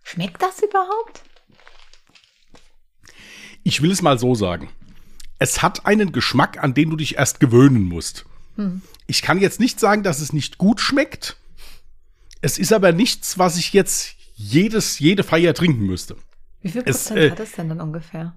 [0.02, 1.24] Schmeckt das überhaupt?
[3.64, 4.70] Ich will es mal so sagen.
[5.38, 8.24] Es hat einen Geschmack, an den du dich erst gewöhnen musst.
[8.56, 8.82] Hm.
[9.06, 11.36] Ich kann jetzt nicht sagen, dass es nicht gut schmeckt.
[12.40, 16.16] Es ist aber nichts, was ich jetzt jedes, jede Feier trinken müsste.
[16.60, 18.34] Wie viel Es, Prozent äh, hat es denn dann ungefähr?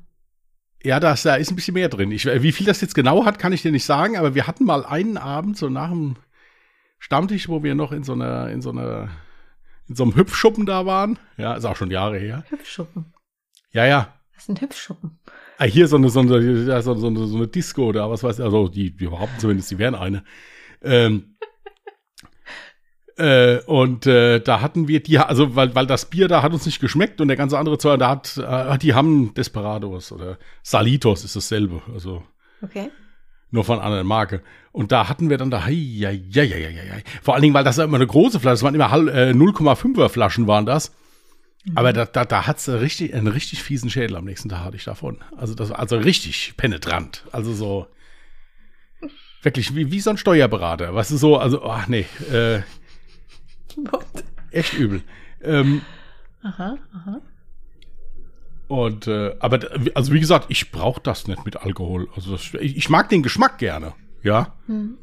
[0.83, 2.11] Ja, da ist, da ist ein bisschen mehr drin.
[2.11, 4.63] Ich, wie viel das jetzt genau hat, kann ich dir nicht sagen, aber wir hatten
[4.63, 6.17] mal einen Abend, so nach dem
[6.99, 9.09] Stammtisch, wo wir noch in so einer, in so einer,
[9.87, 11.19] in so einem Hüpfschuppen da waren.
[11.37, 12.43] Ja, ist auch schon Jahre her.
[12.49, 13.13] Hüpfschuppen.
[13.71, 14.13] Ja, ja.
[14.33, 15.19] Das sind Hüpfschuppen.
[15.57, 18.45] Ah, hier so eine, so eine, so, eine, so eine Disco oder was weiß ich,
[18.45, 20.23] also die, die behaupten zumindest, die wären eine.
[20.83, 21.35] Ähm,
[23.17, 26.67] äh, und äh, da hatten wir die, also weil, weil das Bier da hat uns
[26.67, 31.23] nicht geschmeckt und der ganze andere Zeug, da hat, äh, die haben Desperados oder Salitos
[31.23, 32.23] ist dasselbe, also
[32.63, 32.91] Okay.
[33.49, 34.43] nur von einer anderen Marke.
[34.71, 37.63] Und da hatten wir dann da, hei, hei, hei, hei, hei, vor allen Dingen, weil
[37.63, 40.95] das ja immer eine große Flasche, das waren immer äh, 0,5er Flaschen waren das.
[41.75, 44.85] Aber da, da, da hat's richtig, einen richtig fiesen Schädel am nächsten Tag hatte ich
[44.85, 45.17] davon.
[45.35, 47.25] Also das, also richtig penetrant.
[47.31, 47.87] Also so,
[49.41, 50.93] wirklich wie, wie so ein Steuerberater.
[50.93, 52.61] Weißt du, so, also, ach nee, äh,
[54.51, 55.03] echt übel.
[55.41, 55.81] Ähm,
[56.43, 57.21] Aha, aha.
[58.67, 59.59] Und äh, aber
[59.95, 62.09] also wie gesagt, ich brauche das nicht mit Alkohol.
[62.15, 64.53] Also das, ich, ich mag den Geschmack gerne, ja.
[64.67, 64.97] Hm.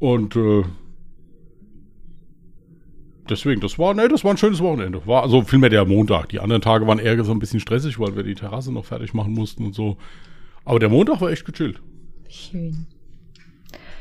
[0.00, 0.64] Und äh,
[3.30, 5.06] deswegen, das war, ne, das war ein schönes Wochenende.
[5.06, 6.28] War also vielmehr der Montag.
[6.28, 9.14] Die anderen Tage waren eher so ein bisschen stressig, weil wir die Terrasse noch fertig
[9.14, 9.96] machen mussten und so.
[10.64, 11.80] Aber der Montag war echt gechillt.
[12.28, 12.86] Schön.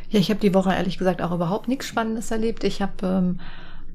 [0.10, 2.64] Ja, ich habe die Woche ehrlich gesagt auch überhaupt nichts Spannendes erlebt.
[2.64, 3.40] Ich habe ähm,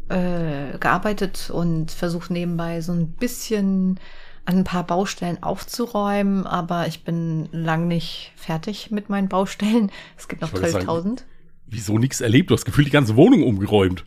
[0.09, 3.99] äh, gearbeitet und versucht nebenbei so ein bisschen
[4.45, 9.91] an ein paar Baustellen aufzuräumen, aber ich bin lang nicht fertig mit meinen Baustellen.
[10.17, 11.25] Es gibt noch Ich wollte sagen, 12.000.
[11.67, 12.51] Wieso nichts erlebt?
[12.51, 14.05] Du hast gefühlt die ganze Wohnung umgeräumt.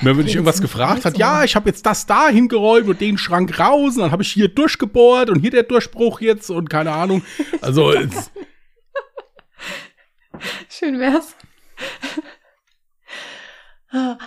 [0.00, 3.16] Wenn dich jetzt irgendwas gefragt hat, ja, ich habe jetzt das da hingeräumt und den
[3.16, 6.92] Schrank raus und dann habe ich hier durchgebohrt und hier der Durchbruch jetzt und keine
[6.92, 7.22] Ahnung.
[7.60, 8.30] Also es-
[10.68, 11.34] Schön wär's.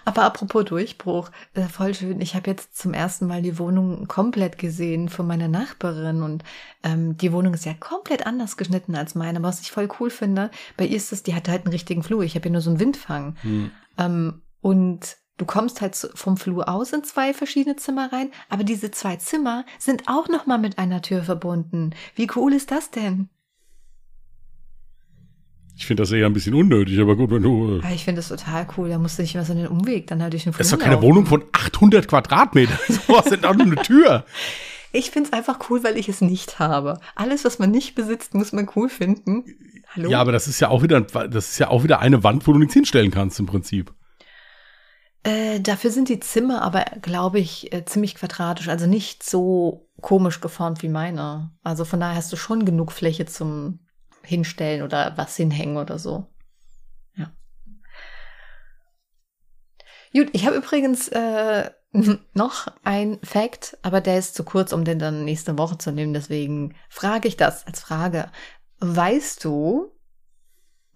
[0.05, 2.21] Aber apropos Durchbruch, äh, voll schön.
[2.21, 6.45] Ich habe jetzt zum ersten Mal die Wohnung komplett gesehen von meiner Nachbarin und
[6.83, 9.43] ähm, die Wohnung ist ja komplett anders geschnitten als meine.
[9.43, 12.23] Was ich voll cool finde, bei ihr ist es, die hat halt einen richtigen Flur.
[12.23, 13.35] Ich habe hier nur so einen Windfang.
[13.41, 13.71] hm.
[13.97, 18.91] Ähm, und du kommst halt vom Flur aus in zwei verschiedene Zimmer rein, aber diese
[18.91, 21.91] zwei Zimmer sind auch noch mal mit einer Tür verbunden.
[22.15, 23.29] Wie cool ist das denn?
[25.77, 27.77] ich finde das eher ein bisschen unnötig, aber gut, wenn du.
[27.77, 28.89] Äh, Ja, ich finde das total cool.
[28.89, 30.73] Da musst du nicht immer so den Umweg dann halt durch den Flur das ist
[30.73, 31.07] doch keine laufen.
[31.07, 32.77] Wohnung von 800 Quadratmetern.
[32.87, 34.25] So was sind auch nur eine Tür.
[34.91, 36.99] Ich finde es einfach cool, weil ich es nicht habe.
[37.13, 39.43] Alles, was man nicht besitzt, muss man cool finden.
[39.95, 40.09] Hallo?
[40.09, 42.53] Ja, aber das ist ja auch wieder, das ist ja auch wieder eine Wand, wo
[42.53, 43.93] du nichts hinstellen kannst im Prinzip.
[45.23, 48.69] Äh, dafür sind die Zimmer aber, glaube ich, äh, ziemlich quadratisch.
[48.69, 51.51] Also nicht so komisch geformt wie meine.
[51.63, 53.79] Also von daher hast du schon genug Fläche zum
[54.23, 56.27] Hinstellen oder was hinhängen oder so.
[57.15, 57.31] Ja.
[60.13, 61.71] Gut, ich habe übrigens äh,
[62.33, 66.13] noch ein Fact, aber der ist zu kurz, um den dann nächste Woche zu nehmen.
[66.13, 68.31] Deswegen frage ich das als Frage.
[68.79, 69.91] Weißt du,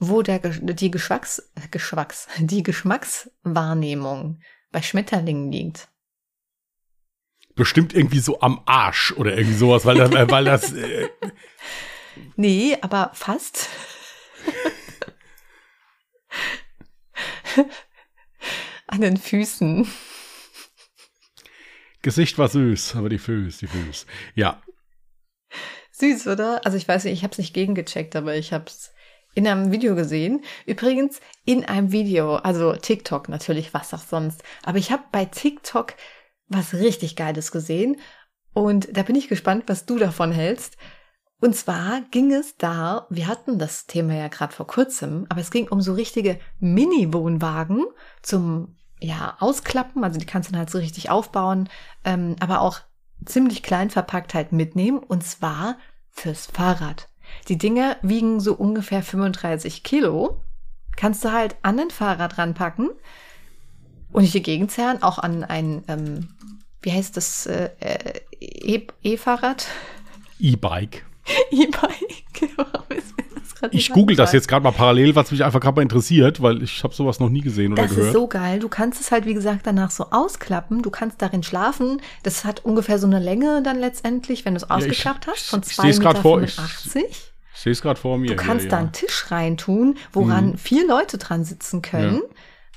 [0.02, 5.90] wo der, die Geschmacks, Geschmacks, die Geschmackswahrnehmung bei Schmetterlingen liegt?
[7.54, 11.10] Bestimmt irgendwie so am Arsch oder irgendwie sowas, weil das, weil das äh,
[12.36, 13.70] Nee, aber fast.
[18.88, 19.88] An den Füßen.
[22.02, 24.08] Gesicht war süß, aber die Füße, die Füße.
[24.34, 24.64] Ja.
[25.92, 26.66] Süß, oder?
[26.66, 28.92] Also ich weiß nicht, ich habe es nicht gegengecheckt, aber ich habe es
[29.34, 30.44] in einem Video gesehen.
[30.66, 34.44] Übrigens in einem Video, also TikTok natürlich, was auch sonst.
[34.64, 35.94] Aber ich habe bei TikTok
[36.48, 37.98] was richtig Geiles gesehen
[38.54, 40.78] und da bin ich gespannt, was du davon hältst.
[41.40, 45.50] Und zwar ging es da, wir hatten das Thema ja gerade vor kurzem, aber es
[45.50, 47.86] ging um so richtige Mini-Wohnwagen
[48.22, 51.68] zum ja, Ausklappen, also die kannst du dann halt so richtig aufbauen,
[52.06, 52.82] ähm, aber auch
[53.26, 55.78] ziemlich klein verpackt halt mitnehmen und zwar
[56.12, 57.11] fürs Fahrrad.
[57.48, 60.42] Die Dinger wiegen so ungefähr 35 Kilo,
[60.96, 62.90] kannst du halt an ein Fahrrad ranpacken
[64.12, 66.30] und nicht die Gegend zerren, auch an ein, ähm,
[66.82, 68.22] wie heißt das, äh, äh
[69.04, 69.68] E-Fahrrad?
[70.40, 71.06] E-Bike.
[71.52, 72.22] E-Bike.
[73.72, 76.84] Ich google das jetzt gerade mal parallel, was mich einfach gerade mal interessiert, weil ich
[76.84, 78.08] habe sowas noch nie gesehen oder das gehört.
[78.08, 78.60] Das ist so geil.
[78.60, 80.82] Du kannst es halt, wie gesagt, danach so ausklappen.
[80.82, 82.02] Du kannst darin schlafen.
[82.24, 85.62] Das hat ungefähr so eine Länge dann letztendlich, wenn du es ausgeklappt ja, hast, von
[85.62, 86.22] 2,85 Meter.
[86.22, 86.58] Vor, ich,
[86.96, 88.28] ich sehe es gerade vor mir.
[88.28, 90.58] Du kannst hier, da einen Tisch reintun, woran mhm.
[90.58, 92.22] vier Leute dran sitzen können.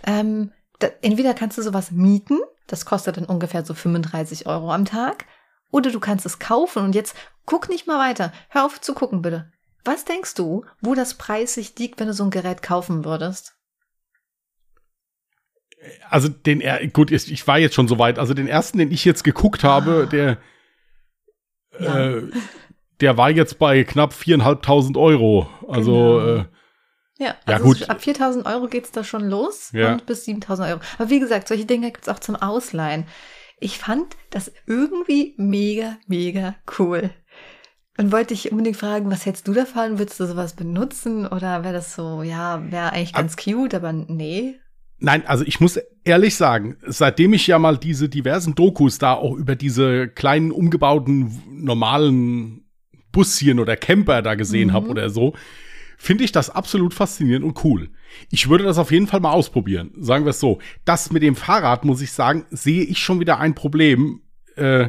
[0.07, 0.21] Ja.
[0.21, 4.85] Ähm, da, entweder kannst du sowas mieten, das kostet dann ungefähr so 35 Euro am
[4.85, 5.27] Tag.
[5.71, 7.17] Oder du kannst es kaufen und jetzt
[7.47, 8.33] guck nicht mal weiter.
[8.49, 9.51] Hör auf zu gucken, bitte.
[9.85, 13.57] Was denkst du, wo das preislich liegt, wenn du so ein Gerät kaufen würdest?
[16.09, 18.19] Also den, gut, ich war jetzt schon so weit.
[18.19, 20.11] Also den ersten, den ich jetzt geguckt habe, ah.
[20.11, 20.39] der,
[21.79, 22.11] ja.
[22.11, 22.31] äh,
[23.01, 25.49] der war jetzt bei knapp viereinhalbtausend Euro.
[25.69, 26.37] Also genau.
[26.37, 26.45] äh,
[27.19, 27.91] ja, also ja, gut.
[27.91, 29.93] ab 4000 Euro geht's da schon los ja.
[29.93, 30.81] und bis 7000 Euro.
[30.99, 33.07] Aber wie gesagt, solche Dinge gibt's auch zum Ausleihen.
[33.61, 37.11] Ich fand das irgendwie mega, mega cool.
[37.97, 39.99] Und wollte ich unbedingt fragen, was hättest du davon?
[39.99, 41.27] Würdest du sowas benutzen?
[41.27, 44.57] Oder wäre das so, ja, wäre eigentlich ganz cute, aber nee?
[44.99, 49.35] Nein, also ich muss ehrlich sagen, seitdem ich ja mal diese diversen Dokus da auch
[49.37, 52.65] über diese kleinen umgebauten normalen
[53.13, 54.73] Buschen oder Camper da gesehen mhm.
[54.73, 55.35] habe oder so,
[55.97, 57.91] finde ich das absolut faszinierend und cool.
[58.31, 60.59] Ich würde das auf jeden Fall mal ausprobieren, sagen wir es so.
[60.85, 64.23] Das mit dem Fahrrad, muss ich sagen, sehe ich schon wieder ein Problem,
[64.57, 64.89] äh,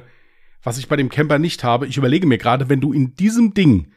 [0.65, 1.87] was ich bei dem Camper nicht habe.
[1.87, 3.91] Ich überlege mir gerade, wenn du in diesem Ding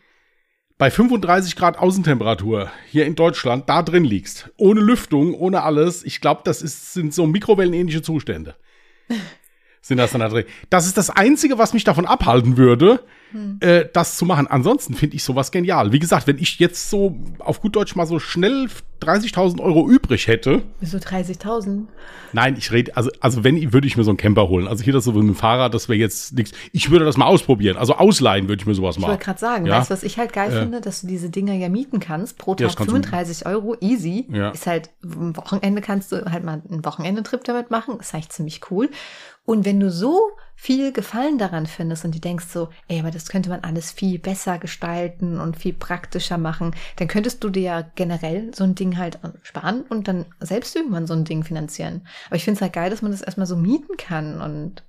[0.76, 6.20] bei 35 Grad Außentemperatur hier in Deutschland da drin liegst, ohne Lüftung, ohne alles, ich
[6.20, 8.54] glaube, das ist, sind so mikrowellenähnliche Zustände.
[9.80, 10.44] sind das dann da drin.
[10.70, 13.00] Das ist das Einzige, was mich davon abhalten würde,
[13.32, 13.58] hm.
[13.60, 14.46] äh, das zu machen.
[14.46, 15.92] Ansonsten finde ich sowas genial.
[15.92, 18.68] Wie gesagt, wenn ich jetzt so auf gut Deutsch mal so schnell
[19.02, 20.62] 30.000 Euro übrig hätte.
[20.80, 21.84] Wieso 30.000?
[22.32, 24.66] Nein, ich rede, also, also wenn, würde ich mir so einen Camper holen.
[24.66, 26.52] Also hier das so mit dem Fahrrad, das wäre jetzt nichts.
[26.72, 27.76] Ich würde das mal ausprobieren.
[27.76, 29.10] Also ausleihen würde ich mir sowas machen.
[29.10, 29.78] Ich wollte gerade sagen, ja?
[29.78, 32.38] weißt du, was ich halt geil äh, finde, dass du diese Dinger ja mieten kannst.
[32.38, 34.26] Pro Tag ja, 35 Euro, easy.
[34.30, 34.50] Ja.
[34.50, 38.00] Ist halt, am Wochenende kannst du halt mal einen Wochenendetrip damit machen.
[38.00, 38.90] Ist eigentlich ziemlich cool.
[39.48, 43.30] Und wenn du so viel Gefallen daran findest und du denkst so, ey, aber das
[43.30, 47.90] könnte man alles viel besser gestalten und viel praktischer machen, dann könntest du dir ja
[47.94, 52.06] generell so ein Ding halt sparen und dann selbst irgendwann so ein Ding finanzieren.
[52.26, 54.82] Aber ich finde es halt geil, dass man das erstmal so mieten kann und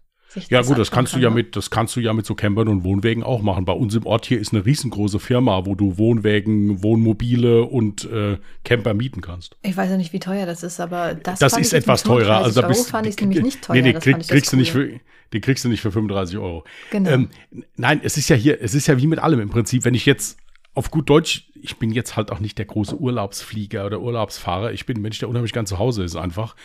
[0.49, 2.83] ja gut, das kannst du ja mit, das kannst du ja mit so Campern und
[2.83, 3.65] Wohnwägen auch machen.
[3.65, 8.37] Bei uns im Ort hier ist eine riesengroße Firma, wo du Wohnwägen, Wohnmobile und äh,
[8.63, 9.57] Camper mieten kannst.
[9.63, 12.37] Ich weiß ja nicht, wie teuer das ist, aber das, das ist etwas teurer.
[12.37, 13.75] Also da bist, Euro fand ich nämlich nicht teuer.
[13.75, 14.99] Nee, nee, krieg, kriegst du nicht für,
[15.33, 16.63] die kriegst du nicht für 35 Euro.
[16.91, 17.09] Genau.
[17.09, 17.29] Ähm,
[17.75, 19.85] nein, es ist ja hier, es ist ja wie mit allem im Prinzip.
[19.85, 20.37] Wenn ich jetzt
[20.73, 24.71] auf gut Deutsch, ich bin jetzt halt auch nicht der große Urlaubsflieger oder Urlaubsfahrer.
[24.73, 26.55] Ich bin ein Mensch, der unheimlich gern zu Hause ist einfach.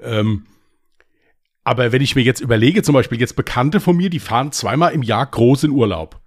[0.00, 0.46] Ähm,
[1.70, 4.92] aber wenn ich mir jetzt überlege, zum Beispiel jetzt Bekannte von mir, die fahren zweimal
[4.92, 6.20] im Jahr groß in Urlaub.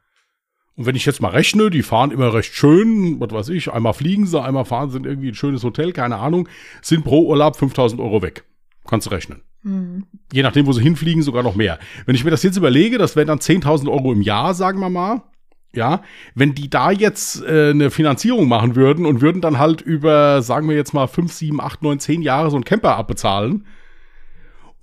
[0.78, 3.94] Und wenn ich jetzt mal rechne, die fahren immer recht schön, was weiß ich, einmal
[3.94, 6.48] fliegen sie, einmal fahren sie in irgendwie ein schönes Hotel, keine Ahnung,
[6.82, 8.46] sind pro Urlaub 5000 Euro weg.
[8.88, 9.42] Kannst du rechnen.
[9.64, 10.06] Mhm.
[10.32, 11.78] Je nachdem, wo sie hinfliegen, sogar noch mehr.
[12.06, 14.90] Wenn ich mir das jetzt überlege, das wären dann 10.000 Euro im Jahr, sagen wir
[14.90, 15.24] mal.
[15.76, 16.04] Ja,
[16.36, 20.70] wenn die da jetzt äh, eine Finanzierung machen würden und würden dann halt über, sagen
[20.70, 23.66] wir jetzt mal, 5, 7, 8, 9, 10 Jahre so einen Camper abbezahlen,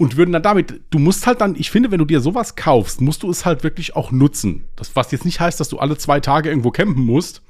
[0.00, 3.02] und würden dann damit, du musst halt dann, ich finde, wenn du dir sowas kaufst,
[3.02, 4.64] musst du es halt wirklich auch nutzen.
[4.74, 7.42] Das, was jetzt nicht heißt, dass du alle zwei Tage irgendwo campen musst.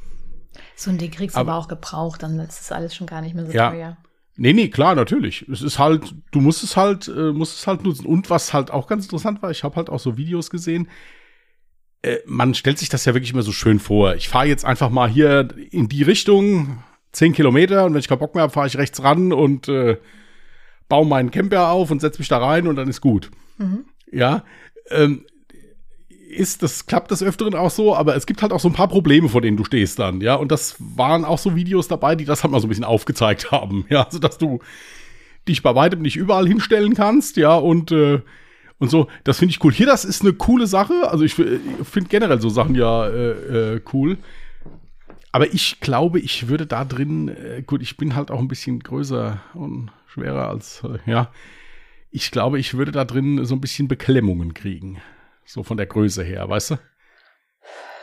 [0.75, 3.21] So ein Ding kriegst du aber, aber auch gebraucht, dann ist das alles schon gar
[3.21, 3.71] nicht mehr so ja.
[3.71, 3.97] teuer.
[4.37, 5.49] Nee, nee, klar, natürlich.
[5.49, 8.05] Es ist halt, du musst es halt, äh, musst es halt nutzen.
[8.05, 10.89] Und was halt auch ganz interessant war, ich habe halt auch so Videos gesehen,
[12.03, 14.17] äh, man stellt sich das ja wirklich immer so schön vor.
[14.17, 16.83] Ich fahre jetzt einfach mal hier in die Richtung,
[17.13, 19.99] zehn Kilometer, und wenn ich keinen Bock mehr habe, fahre ich rechts ran und äh,
[20.91, 23.31] baue meinen Camper auf und setze mich da rein und dann ist gut.
[23.57, 23.87] Mhm.
[24.13, 24.45] Ja,
[24.91, 25.25] ähm,
[26.29, 28.89] ist, das klappt des Öfteren auch so, aber es gibt halt auch so ein paar
[28.89, 30.35] Probleme, vor denen du stehst dann, ja.
[30.35, 33.51] Und das waren auch so Videos dabei, die das halt mal so ein bisschen aufgezeigt
[33.51, 34.05] haben, ja.
[34.05, 34.61] Also, dass du,
[35.49, 38.21] dich bei weitem nicht überall hinstellen kannst, ja, und, äh,
[38.79, 39.73] und so, das finde ich cool.
[39.73, 41.11] Hier, das ist eine coole Sache.
[41.11, 44.17] Also ich, ich finde generell so Sachen ja äh, äh, cool.
[45.33, 48.81] Aber ich glaube, ich würde da drin, äh, gut, ich bin halt auch ein bisschen
[48.81, 51.33] größer und schwerer als, äh, ja.
[52.11, 55.01] Ich glaube, ich würde da drin so ein bisschen Beklemmungen kriegen.
[55.45, 56.77] So von der Größe her, weißt du?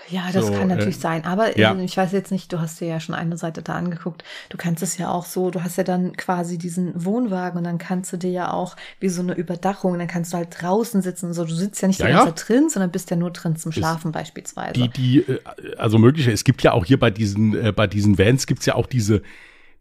[0.10, 1.26] Ja, das So, kann natürlich äh, sein.
[1.26, 1.74] Aber ja.
[1.74, 4.24] äh, ich weiß jetzt nicht, du hast dir ja schon eine Seite da angeguckt.
[4.50, 7.78] Du kannst es ja auch so, du hast ja dann quasi diesen Wohnwagen und dann
[7.78, 11.34] kannst du dir ja auch wie so eine Überdachung, dann kannst du halt draußen sitzen
[11.34, 11.43] so.
[11.43, 12.36] Du sitzt ja nicht Ja, die ganze ja.
[12.36, 14.74] Zeit drin, sondern bist ja nur drin zum Schlafen beispielsweise.
[14.74, 15.39] Die, die, äh,
[15.78, 18.76] also mögliche, es gibt ja auch hier bei diesen, äh, bei diesen Vans gibt's ja
[18.76, 19.22] auch diese,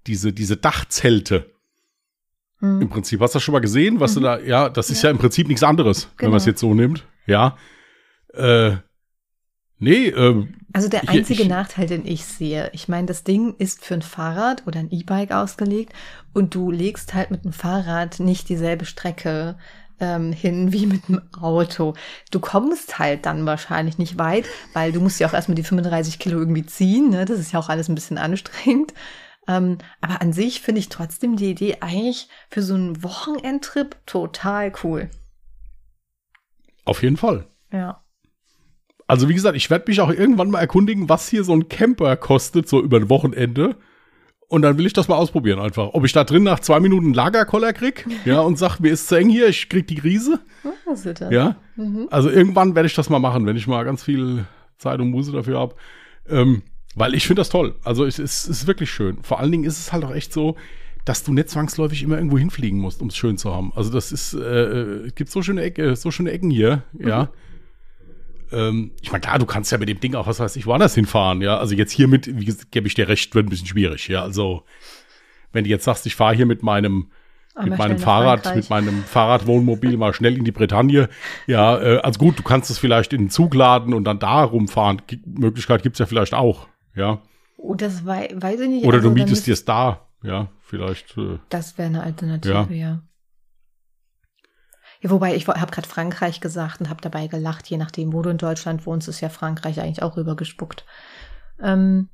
[0.09, 1.56] diese, diese Dachzelte.
[2.61, 2.83] Hm.
[2.83, 3.21] Im Prinzip.
[3.21, 4.01] Hast du das schon mal gesehen?
[4.01, 5.12] Was du da, ja, das ist ja, Ja.
[5.12, 6.31] im Prinzip nichts anderes, wenn Genau.
[6.31, 7.05] man es jetzt so nimmt.
[7.27, 7.57] Ja.
[8.33, 8.77] Äh,
[9.79, 13.85] nee, äh, Also der einzige ich- Nachteil, den ich sehe, ich meine, das Ding ist
[13.85, 15.92] für ein Fahrrad oder ein E-Bike ausgelegt
[16.33, 19.57] und du legst halt mit dem Fahrrad nicht dieselbe Strecke
[19.99, 21.95] ähm, hin wie mit dem Auto.
[22.31, 26.19] Du kommst halt dann wahrscheinlich nicht weit, weil du musst ja auch erstmal die 35
[26.19, 27.09] Kilo irgendwie ziehen.
[27.09, 27.25] Ne?
[27.25, 28.92] Das ist ja auch alles ein bisschen anstrengend.
[29.48, 34.72] Ähm, aber an sich finde ich trotzdem die Idee eigentlich für so einen Wochenendtrip total
[34.82, 35.11] cool.
[36.85, 37.46] auf jeden Fall.
[37.72, 38.02] Ja.
[39.09, 42.16] Also wie gesagt, ich werde mich auch irgendwann mal erkundigen, was hier so ein Camper
[42.16, 43.76] kostet, so über ein Wochenende.
[44.48, 45.90] Und dann will ich das mal ausprobieren einfach.
[45.94, 49.16] Ob ich da drin nach zwei Minuten Lagerkoller krieg, ja, und sag, mir ist zu
[49.16, 50.40] eng hier, ich krieg die Krise,
[50.85, 51.32] Was ist das?
[51.32, 51.56] ja.
[51.76, 52.06] Mhm.
[52.11, 54.44] Also irgendwann werde ich das mal machen, wenn ich mal ganz viel
[54.78, 55.74] Zeit und Muße dafür habe.
[56.28, 56.62] Ähm,
[56.96, 57.76] weil ich finde das toll.
[57.85, 59.22] Also es ist, es ist wirklich schön.
[59.22, 60.56] Vor allen Dingen ist es halt auch echt so,
[61.04, 63.72] dass du nicht zwangsläufig immer irgendwo hinfliegen musst, um es schön zu haben.
[63.76, 67.28] Also das ist, äh, es gibt so schöne Ecke, so schöne Ecken hier, ja.
[68.50, 70.94] Ähm, ich meine, klar, du kannst ja mit dem Ding auch, was weiß ich, woanders
[70.94, 71.59] hinfahren, ja.
[71.59, 74.22] Also jetzt hiermit, wie gesagt, gebe ich dir recht, wird ein bisschen schwierig, ja.
[74.22, 74.64] Also,
[75.52, 77.11] wenn du jetzt sagst, ich fahre hier mit meinem,
[77.62, 78.56] mit meinem Fahrrad, Frankreich.
[78.56, 81.09] mit meinem Fahrradwohnmobil mal schnell in die Bretagne,
[81.46, 84.42] ja, äh, also gut, du kannst es vielleicht in den Zug laden und dann da
[84.42, 85.02] rumfahren.
[85.06, 87.22] G Möglichkeit gibt's ja vielleicht auch, ja.
[87.56, 88.85] Oh, das wei weiß ich nicht.
[88.85, 91.16] Oder Also, du mietest dir es da, ja, vielleicht.
[91.16, 93.02] Äh, Das wäre eine Alternative, ja.
[95.00, 95.11] ja.
[95.11, 97.68] wobei, ich habe gerade Frankreich gesagt und habe dabei gelacht.
[97.68, 100.85] Je nachdem, wo du in Deutschland wohnst, ist ja Frankreich eigentlich auch rübergespuckt.
[101.61, 102.09] Ähm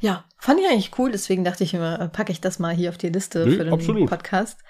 [0.00, 1.10] ja, fand ich eigentlich cool.
[1.10, 3.64] Deswegen dachte ich immer, äh, packe ich das mal hier auf die Liste Nee, für
[3.64, 4.08] den absolut.
[4.08, 4.60] Podcast.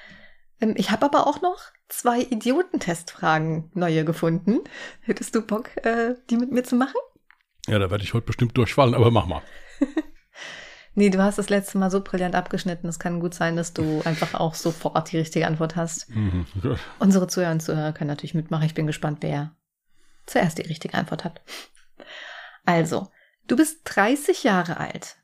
[0.60, 4.60] Ähm, ich habe aber auch noch zwei Idiotentestfragen neue gefunden.
[5.00, 6.96] Hättest du Bock, äh, die mit mir zu machen?
[7.68, 9.42] Ja, da werde ich heute bestimmt durchfallen, aber mach mal.
[10.94, 12.88] Nee, du hast das letzte Mal so brillant abgeschnitten.
[12.88, 16.11] Es kann gut sein, dass du einfach auch sofort die richtige Antwort hast.
[16.11, 16.46] Mhm.
[16.99, 18.66] Unsere Zuhörer und Zuhörer können natürlich mitmachen.
[18.66, 19.55] Ich bin gespannt, wer
[20.27, 21.42] zuerst die richtige Antwort hat.
[22.64, 23.09] Also,
[23.46, 25.16] du bist 30 Jahre alt.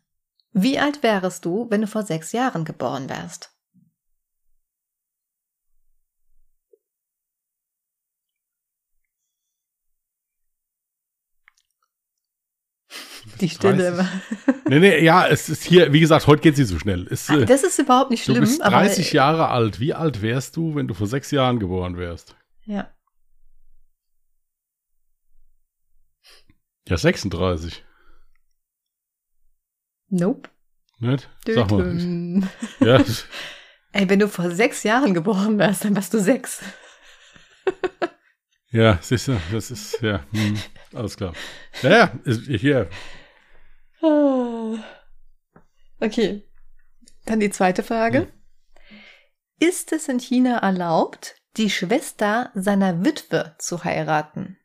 [0.52, 3.55] Wie alt wärest du, wenn du vor sechs Jahren geboren wärst?
[13.40, 13.92] Die Stille.
[13.92, 14.06] 30.
[14.68, 17.06] Nee, nee, ja, es ist hier, wie gesagt, heute geht sie so schnell.
[17.08, 18.40] Es, äh, Das ist überhaupt nicht du schlimm.
[18.42, 19.78] bist aber- 30 Jahre alt.
[19.78, 22.34] Wie alt wärst du, wenn du vor sechs Jahren geboren wärst?
[22.64, 22.92] Ja.
[26.88, 27.84] Ja, 36.
[30.08, 30.48] Nope.
[30.98, 31.28] Nicht?
[31.46, 32.42] Sag mal.
[32.80, 33.04] Ja,
[33.92, 36.60] Ey, wenn du vor sechs Jahren geboren wärst, dann warst du sechs.
[38.70, 40.58] ja, siehst du, das ist, ja, hm,
[40.96, 41.32] alles klar.
[41.82, 42.88] Ja, ja, hier,
[44.02, 44.76] Ah.
[46.00, 46.42] Okay.
[47.24, 48.18] Dann die zweite Frage.
[48.20, 48.32] Hm.
[49.58, 54.58] Ist es in China erlaubt, die Schwester seiner Witwe zu heiraten?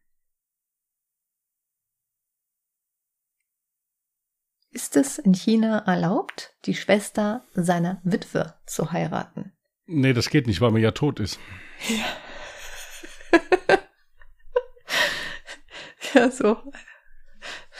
[4.70, 9.54] Ist es in China erlaubt, die Schwester seiner Witwe zu heiraten?
[9.86, 11.38] nee, das geht nicht, weil man ja tot ist.
[11.90, 12.06] Ja,
[16.32, 16.58] so.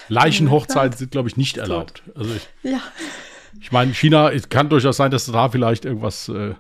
[0.08, 2.02] Leichenhochzeiten sind, glaube ich, nicht erlaubt.
[2.16, 2.82] Also ich, Ja.
[3.62, 6.56] ich meine, China, es kann durchaus sein, dass da vielleicht irgendwas äh,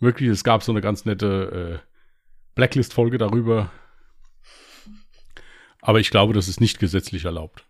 [0.00, 1.86] wirklich, es gab so eine ganz nette äh,
[2.54, 3.70] Blacklist-Folge darüber.
[5.80, 7.64] Aber ich glaube, das ist nicht gesetzlich erlaubt.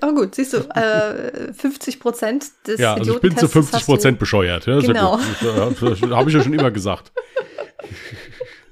[0.00, 3.74] Aber gut, siehst du, äh, 50 Prozent des Ja, also ich bin zu Idiotentests 50
[3.74, 4.66] hast du- Prozent bescheuert.
[4.66, 5.18] Ja, ist ja Genau.
[5.18, 7.12] Das, äh, habe ich ja schon immer gesagt.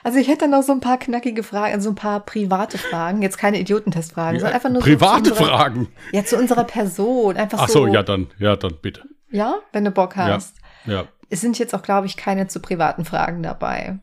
[0.04, 3.38] Also ich hätte noch so ein paar knackige Fragen, also ein paar private Fragen, jetzt
[3.38, 5.88] keine Idiotentestfragen, sondern einfach nur Private so unserer, Fragen.
[6.12, 7.86] Ja, zu unserer Person, einfach Ach so.
[7.86, 9.04] so, ja, dann, ja, dann bitte.
[9.32, 10.28] Ja, wenn du Bock Ja.
[10.28, 10.58] hast.
[10.86, 11.06] Ja.
[11.30, 14.00] Es sind jetzt auch, glaube ich, keine zu privaten Fragen dabei.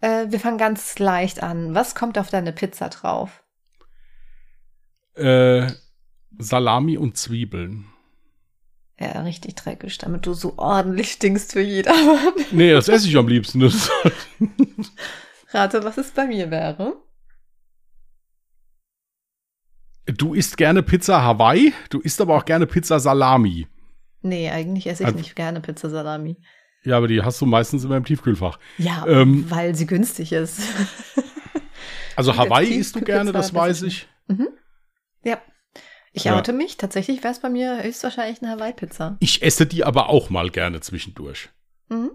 [0.00, 1.74] Äh, wir fangen ganz leicht an.
[1.74, 3.44] Was kommt auf deine Pizza drauf?
[5.14, 5.70] Äh,
[6.38, 7.86] Salami und Zwiebeln.
[9.00, 12.34] Ja, richtig dreckig, damit du so ordentlich stinkst für jedermann.
[12.52, 13.62] Nee, das esse ich am liebsten.
[15.52, 16.96] Rate, was es bei mir wäre.
[20.06, 23.68] du isst gerne Pizza Hawaii, du isst aber auch gerne Pizza Salami.
[24.22, 26.36] Nee, eigentlich esse ich Also- nicht gerne Pizza Salami.
[26.82, 28.58] Ja, aber die hast du meistens immer im Tiefkühlfach.
[28.78, 30.60] Ja, Ähm, weil sie günstig ist.
[32.16, 34.08] Also Hawaii isst du gerne, das weiß ich.
[35.24, 35.40] ja.
[36.12, 36.36] Ich Ja.
[36.38, 36.76] oute mich.
[36.76, 39.16] Tatsächlich wäre es bei mir höchstwahrscheinlich eine Hawaii-Pizza.
[39.20, 41.50] Ich esse die aber auch mal gerne zwischendurch.
[41.88, 42.10] Mhm.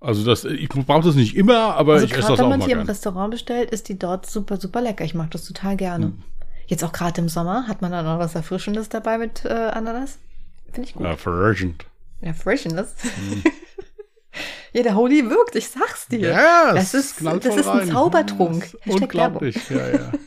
[0.00, 2.58] Also das, ich brauche das nicht immer, aber Also ich esse das wenn auch man
[2.60, 2.90] mal sie im gerne.
[2.90, 5.04] Restaurant bestellt, ist die dort super, super lecker.
[5.04, 6.06] Ich mag das total gerne.
[6.06, 6.22] Hm.
[6.68, 10.18] Jetzt auch gerade im Sommer hat man dann noch was Erfrischendes dabei mit äh, Ananas.
[10.72, 11.06] Finde ich gut.
[11.18, 11.84] Verrückend.
[12.20, 12.94] Erfrischendes.
[14.72, 16.20] ja, der Holy wirkt, ich sag's dir.
[16.30, 17.88] Ja, Das es ist- das ist ein rein.
[17.90, 18.72] Zaubertrunk.
[18.84, 19.02] Werbung.
[19.02, 20.12] Unglaublich, ja, ja.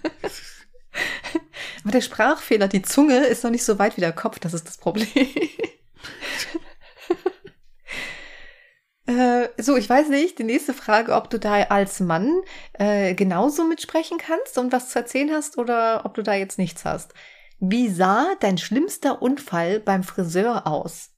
[1.83, 4.67] Aber der Sprachfehler, die Zunge ist noch nicht so weit wie der Kopf, das ist
[4.67, 5.07] das Problem.
[9.05, 12.33] äh, so, ich weiß nicht, die nächste Frage, ob du da als Mann
[12.73, 16.85] äh, genauso mitsprechen kannst und was zu erzählen hast oder ob du da jetzt nichts
[16.85, 17.13] hast.
[17.59, 21.12] Wie sah dein schlimmster Unfall beim Friseur aus?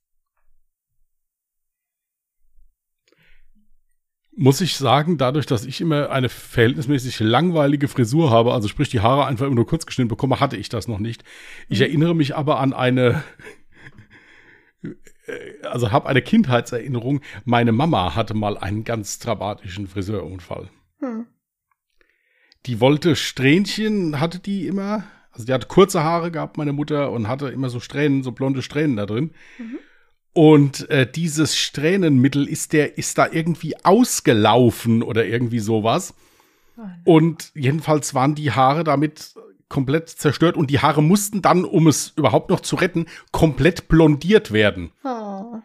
[4.38, 9.00] Muss ich sagen, dadurch, dass ich immer eine verhältnismäßig langweilige Frisur habe, also sprich die
[9.00, 11.24] Haare einfach immer nur kurz geschnitten bekomme, hatte ich das noch nicht.
[11.70, 11.86] Ich Mhm.
[11.86, 13.24] erinnere mich aber an eine,
[14.84, 17.22] äh, also habe eine Kindheitserinnerung.
[17.46, 20.70] Meine Mama hatte mal einen ganz dramatischen Friseurunfall.
[21.00, 21.28] Hm.
[22.66, 25.04] Die wollte Strähnchen, hatte die immer.
[25.32, 28.62] Also die hatte kurze Haare gehabt, meine Mutter, und hatte immer so Strähnen, so blonde
[28.62, 29.32] Strähnen da drin.
[29.60, 29.80] Mhm.
[30.36, 36.14] Und äh, dieses Strähnenmittel ist der, ist da irgendwie ausgelaufen oder irgendwie sowas.
[37.06, 39.34] Und jedenfalls waren die Haare damit
[39.70, 44.52] komplett zerstört und die Haare mussten dann, um es überhaupt noch zu retten, komplett blondiert
[44.52, 44.92] werden.
[45.06, 45.60] Oh.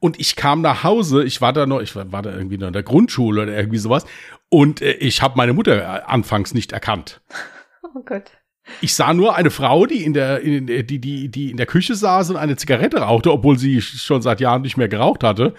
[0.00, 2.66] Und ich kam nach Hause, ich war da noch, ich war, war da irgendwie noch
[2.66, 4.04] in der Grundschule oder irgendwie sowas.
[4.48, 7.20] Und äh, ich habe meine Mutter äh, anfangs nicht erkannt.
[7.94, 8.32] oh Gott.
[8.80, 11.66] Ich sah nur eine Frau, die in der, in, der- die, die, die in der
[11.66, 15.54] Küche saß und eine Zigarette rauchte, obwohl sie schon seit Jahren nicht mehr geraucht hatte.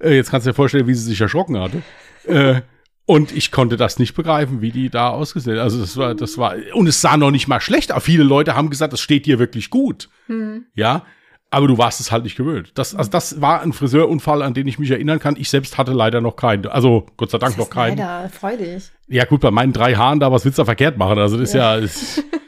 [0.00, 1.82] Äh, jetzt kannst du dir vorstellen, wie sie sich erschrocken hatte.
[2.26, 2.60] äh,
[3.06, 5.58] und ich konnte das nicht begreifen, wie die da ausgesehen.
[5.58, 8.02] Also das war, das war, und es sah noch nicht mal schlecht aus.
[8.02, 10.08] Viele Leute haben gesagt, das steht dir wirklich gut.
[10.28, 10.64] Hm.
[10.74, 11.04] Ja.
[11.50, 12.72] Aber du warst es halt nicht gewöhnt.
[12.74, 15.36] Das, also das war ein Friseurunfall, an den ich mich erinnern kann.
[15.36, 16.66] Ich selbst hatte leider noch keinen.
[16.66, 17.98] Also Gott sei Dank Das noch keinen.
[17.98, 18.84] leider freudig.
[19.06, 21.18] Ja gut, bei meinen drei Haaren da, was willst du da verkehrt machen?
[21.18, 22.24] Also das ist ja, ist,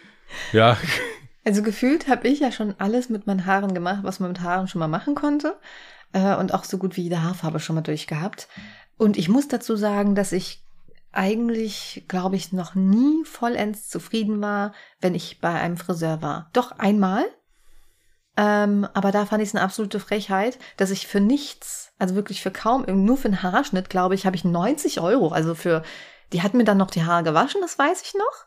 [0.53, 0.77] ja.
[1.44, 4.66] Also gefühlt habe ich ja schon alles mit meinen Haaren gemacht, was man mit Haaren
[4.66, 5.57] schon mal machen konnte.
[6.12, 8.49] Äh, und auch so gut wie jede Haarfarbe schon mal durchgehabt.
[8.99, 10.64] Und ich muss dazu sagen, dass ich
[11.12, 16.51] eigentlich, glaube ich, noch nie vollends zufrieden war, wenn ich bei einem Friseur war.
[16.53, 17.25] Doch einmal.
[18.37, 22.42] Ähm, aber da fand ich es eine absolute Frechheit, dass ich für nichts, also wirklich
[22.42, 25.29] für kaum, nur für einen Haarschnitt, glaube ich, habe ich 90 Euro.
[25.29, 25.83] Also für,
[26.33, 28.45] die hat mir dann noch die Haare gewaschen, das weiß ich noch.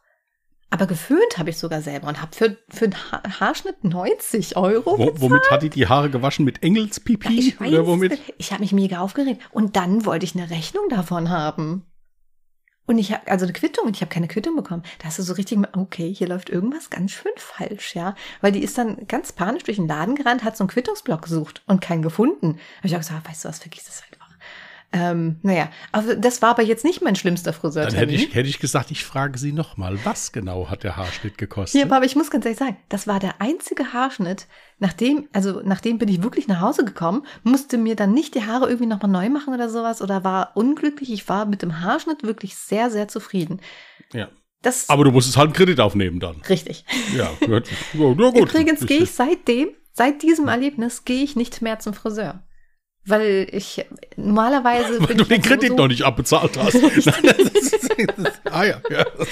[0.72, 5.00] Aber geföhnt habe ich sogar selber und habe für, für einen ha Haarschnitt 90 Euro.
[5.00, 6.46] Wo, womit hat die die Haare gewaschen?
[6.46, 7.40] Mit Engelspipi?
[7.40, 8.20] ich weiß, Oder womit?
[8.38, 9.42] ich habe mich mega aufgeregt.
[9.52, 11.86] Und dann wollte ich eine Rechnung davon haben.
[12.86, 14.82] Und ich habe, also eine Quittung, und ich habe keine Quittung bekommen.
[14.98, 18.16] Da hast du so richtig, okay, hier läuft irgendwas ganz schön falsch, ja.
[18.42, 21.62] Weil die ist dann ganz panisch durch den Laden gerannt, hat so einen Quittungsblock gesucht
[21.68, 22.58] und keinen gefunden.
[22.78, 24.02] Habe ich auch gesagt, weißt du was, vergiss das.
[24.92, 28.00] Ähm, naja, aber das war aber jetzt nicht mein schlimmster Dann Friseurtermin.
[28.10, 31.80] hätte ich, hätte ich gesagt, ich frage sie nochmal, was genau hat der Haarschnitt gekostet?
[31.88, 34.48] Ja, aber ich muss ganz ehrlich sagen, das war der einzige Haarschnitt,
[34.80, 38.66] nachdem, also nachdem bin ich wirklich nach Hause gekommen, musste mir dann nicht die Haare
[38.68, 41.12] irgendwie nochmal neu machen oder sowas oder war unglücklich.
[41.12, 43.62] Ich war mit dem Haarschnitt wirklich sehr, sehr zufrieden.
[44.14, 44.30] ja.
[44.62, 46.42] Das Aber du musstest halt einen Kredit aufnehmen dann.
[46.50, 46.84] richtig.
[47.16, 47.70] Ja, gut.
[47.94, 48.36] Ja, gut.
[48.36, 52.44] Übrigens gehe ich seitdem, seit diesem Erlebnis, gehe ich nicht mehr zum Friseur.
[53.06, 53.86] Weil ich
[54.18, 56.74] normalerweise Weil bin du den ja Kredit noch nicht abbezahlt hast.
[56.82, 59.06] Nein, das ist, das ist, ah ja, ja.
[59.18, 59.28] Das,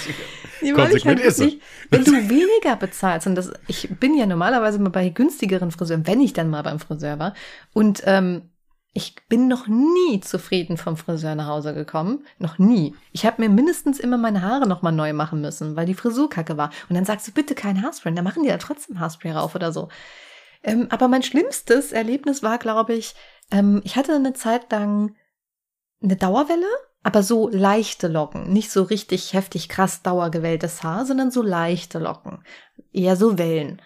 [0.62, 4.80] ich Konsequent halt ist wirklich, wenn du weniger bezahlst, und das, ich bin ja normalerweise
[4.80, 7.34] mal bei günstigeren Friseuren, wenn ich dann mal beim Friseur war,
[7.74, 8.50] und ähm,
[8.98, 12.26] ich bin noch nie zufrieden vom Friseur nach Hause gekommen.
[12.40, 12.96] Noch nie.
[13.12, 16.58] Ich habe mir mindestens immer meine Haare nochmal neu machen müssen, weil die Frisur kacke
[16.58, 16.72] war.
[16.90, 18.16] Und dann sagst du, bitte kein Haarspray.
[18.16, 19.90] Dann machen die da trotzdem Haarspray rauf oder so.
[20.64, 23.14] Ähm, aber mein schlimmstes Erlebnis war, glaube ich,
[23.52, 25.16] ähm, ich hatte eine Zeit lang
[26.02, 26.68] eine Dauerwelle,
[27.04, 28.52] aber so leichte Locken.
[28.52, 32.44] Nicht so richtig heftig krass dauergewelltes Haar, sondern so leichte Locken.
[32.92, 33.82] Eher so Wellen.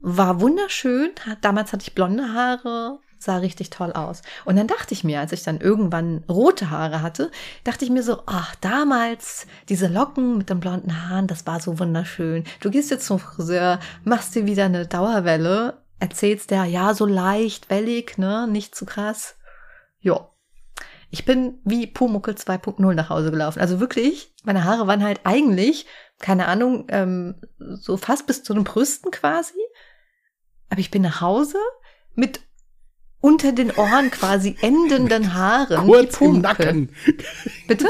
[0.00, 1.12] War wunderschön.
[1.40, 4.22] Damals hatte ich blonde Haare, sah richtig toll aus.
[4.44, 7.30] Und dann dachte ich mir, als ich dann irgendwann rote Haare hatte,
[7.64, 11.78] dachte ich mir so, ach, damals diese Locken mit den blonden Haaren, das war so
[11.78, 12.44] wunderschön.
[12.60, 17.70] Du gehst jetzt zum Friseur, machst dir wieder eine Dauerwelle, erzählst der, ja, so leicht,
[17.70, 19.36] wellig, ne, nicht zu krass.
[20.00, 20.28] Jo.
[21.10, 23.60] Ich bin wie Pumuckel 2.0 nach Hause gelaufen.
[23.60, 25.86] Also wirklich, meine Haare waren halt eigentlich,
[26.18, 29.54] keine Ahnung, ähm, so fast bis zu den Brüsten quasi.
[30.68, 31.58] Aber ich bin nach Hause
[32.14, 32.40] mit
[33.20, 35.86] unter den Ohren quasi endenden Haaren.
[35.86, 36.90] Kurz im Nacken.
[37.66, 37.88] Bitte?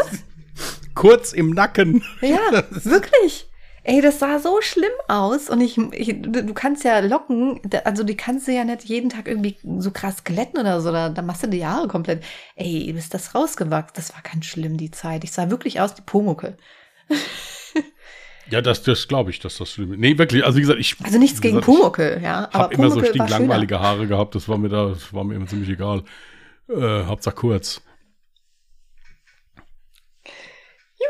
[0.94, 2.04] Kurz im Nacken.
[2.20, 3.50] Ja, wirklich.
[3.88, 8.16] Ey, das sah so schlimm aus und ich, ich, du kannst ja locken, also die
[8.16, 11.44] kannst du ja nicht jeden Tag irgendwie so krass glätten oder so, da, da machst
[11.44, 12.24] du die Haare komplett.
[12.56, 13.92] Ey, ist das rausgewachsen?
[13.94, 15.22] Das war ganz schlimm, die Zeit.
[15.22, 16.56] Ich sah wirklich aus wie Pumuckel.
[18.48, 19.98] Ja, das, das glaube ich, dass das schlimm ist.
[19.98, 20.94] Nee, wirklich, also wie gesagt, ich.
[21.02, 22.48] Also nichts gegen Pumuckel, ja.
[22.48, 25.48] Ich habe immer so stinklangweilige Haare gehabt, das war mir da, das war mir immer
[25.48, 26.04] ziemlich egal.
[26.68, 27.82] Äh, Hauptsache kurz.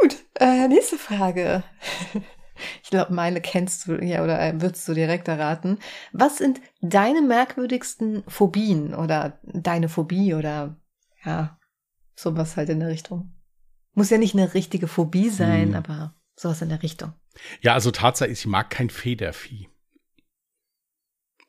[0.00, 1.62] Gut, äh, nächste Frage.
[2.82, 5.78] Ich glaube, meine kennst du ja oder äh, würdest du direkt erraten.
[6.12, 10.76] Was sind deine merkwürdigsten Phobien oder deine Phobie oder
[11.24, 11.58] ja,
[12.14, 13.32] sowas halt in der Richtung?
[13.94, 15.74] Muss ja nicht eine richtige Phobie sein, hm.
[15.74, 17.12] aber sowas in der Richtung.
[17.60, 19.68] Ja, also Tatsache ist, ich mag kein Federvieh.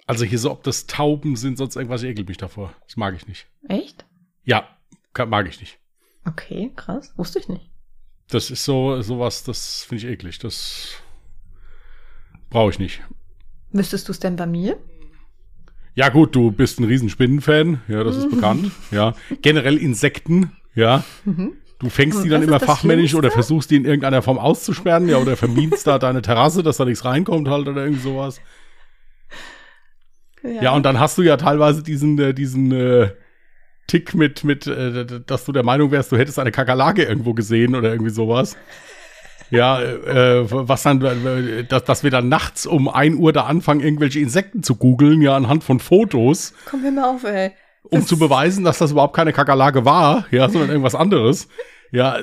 [0.06, 2.74] Also hier so, ob das Tauben sind, sonst irgendwas, ich ekel mich davor.
[2.86, 3.48] Das mag ich nicht.
[3.68, 4.06] Echt?
[4.46, 4.78] Ja,
[5.28, 5.80] mag ich nicht.
[6.26, 7.14] Okay, krass.
[7.18, 7.70] Wusste ich nicht.
[8.30, 10.40] Das ist so, sowas, das finde ich eklig.
[10.40, 11.02] Das
[12.50, 13.02] brauche ich nicht.
[13.72, 14.78] Wüsstest du es denn bei mir?
[15.96, 17.82] Ja, gut, du bist ein Riesenspinnenfan.
[17.88, 18.72] Ja, das ist bekannt.
[18.92, 19.16] Ja.
[19.42, 20.52] Generell Insekten.
[20.76, 21.04] Ja.
[21.26, 21.54] Mhm.
[21.80, 23.18] Du fängst die dann immer fachmännisch Schlimmste?
[23.18, 26.86] oder versuchst die in irgendeiner Form auszusperren, ja, oder vermienst da deine Terrasse, dass da
[26.86, 28.42] nichts reinkommt halt oder irgendwie sowas.
[30.44, 30.64] Ja.
[30.64, 33.12] ja, und dann hast du ja teilweise diesen, äh, diesen äh,
[33.88, 37.76] Tick mit, mit äh, dass du der Meinung wärst, du hättest eine Kakerlake irgendwo gesehen
[37.76, 38.58] oder irgendwie sowas.
[39.50, 43.80] Ja, äh, was dann, äh, dass, dass wir dann nachts um ein Uhr da anfangen,
[43.80, 46.54] irgendwelche Insekten zu googeln, ja, anhand von Fotos.
[46.70, 47.52] Komm mir mal auf, ey
[47.90, 51.48] um zu beweisen, dass das überhaupt keine Kakerlake war, ja, sondern irgendwas anderes.
[51.92, 52.20] Ja,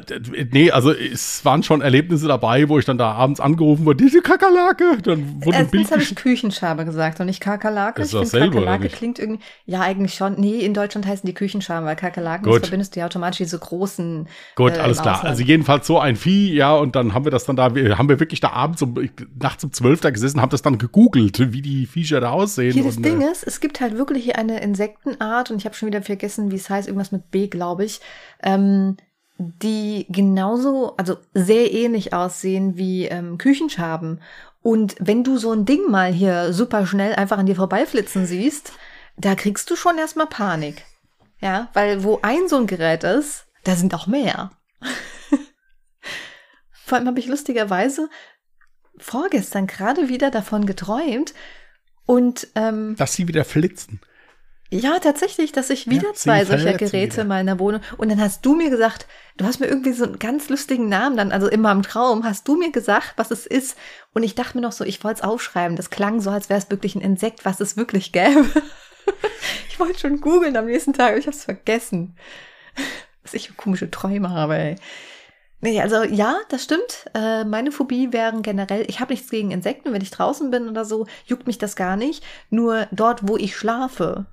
[0.51, 4.21] nee, also es waren schon Erlebnisse dabei, wo ich dann da abends angerufen wurde, diese
[4.21, 4.99] Kakerlake.
[5.03, 8.03] Dann wurde Bild habe ich Küchenschabe gesagt und nicht Kakerlake.
[8.03, 10.35] Ist ich finde Kakerlake klingt irgendwie, ja eigentlich schon.
[10.39, 12.62] Nee, in Deutschland heißen die Küchenschaben, weil Kakerlaken, Gut.
[12.62, 14.29] das verbindest du ja automatisch diese großen.
[14.55, 15.25] Gut, äh, alles klar.
[15.25, 18.21] Also jedenfalls so ein Vieh, ja, und dann haben wir das dann da, haben wir
[18.21, 18.95] wirklich da abends um,
[19.41, 22.73] nachts um zwölf da gesessen, haben das dann gegoogelt, wie die Viecher da aussehen.
[22.73, 25.75] Hier das und, Ding äh, ist, es gibt halt wirklich eine Insektenart und ich habe
[25.75, 28.01] schon wieder vergessen, wie es heißt, irgendwas mit B, glaube ich.
[28.43, 28.97] Ähm,
[29.39, 34.20] die genauso, also sehr ähnlich aussehen wie ähm, Küchenschaben.
[34.62, 38.72] Und wenn du so ein Ding mal hier super schnell einfach an dir vorbeiflitzen siehst,
[39.16, 40.85] da kriegst du schon erstmal Panik.
[41.41, 44.53] Ja, weil wo ein so ein Gerät ist, da sind auch mehr.
[46.70, 48.09] Vor allem habe ich lustigerweise
[48.99, 51.35] vorgestern gerade wieder davon geträumt
[52.07, 54.01] und ähm, dass sie wieder flitzen.
[54.75, 57.81] Ja, tatsächlich, dass ich wieder ja, zwei solcher Geräte in meiner Wohnung.
[57.97, 59.07] Und dann hast du mir gesagt,
[59.37, 62.49] du hast mir irgendwie so einen ganz lustigen Namen dann, also in meinem Traum, hast
[62.49, 63.77] du mir gesagt, was es ist.
[64.14, 65.77] Und ich dachte mir noch so, ich wollte es aufschreiben.
[65.77, 68.47] Das klang so, als wäre es wirklich ein Insekt, was es wirklich gäbe.
[69.68, 72.16] ich wollte schon googeln am nächsten Tag, aber ich habe es vergessen.
[73.22, 74.77] Was ich für komische Träume habe, ey.
[75.61, 77.05] Nee, also ja, das stimmt.
[77.14, 80.85] Äh, meine Phobie wären generell, ich habe nichts gegen Insekten, wenn ich draußen bin oder
[80.85, 82.25] so, juckt mich das gar nicht.
[82.51, 84.27] Nur dort, wo ich schlafe,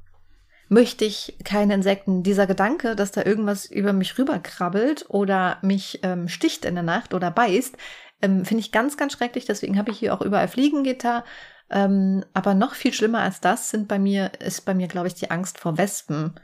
[0.72, 2.24] möchte ich keine Insekten.
[2.24, 7.14] Dieser Gedanke, dass da irgendwas über mich rüberkrabbelt oder mich ähm, sticht in der Nacht
[7.14, 7.76] oder beißt,
[8.22, 9.44] ähm, finde ich ganz, ganz schrecklich.
[9.44, 11.26] Deswegen habe ich hier auch überall Fliegengitter.
[11.70, 15.14] Ähm, aber noch viel schlimmer als das sind bei mir, ist bei mir, glaube ich,
[15.14, 16.40] die Angst vor Wespen.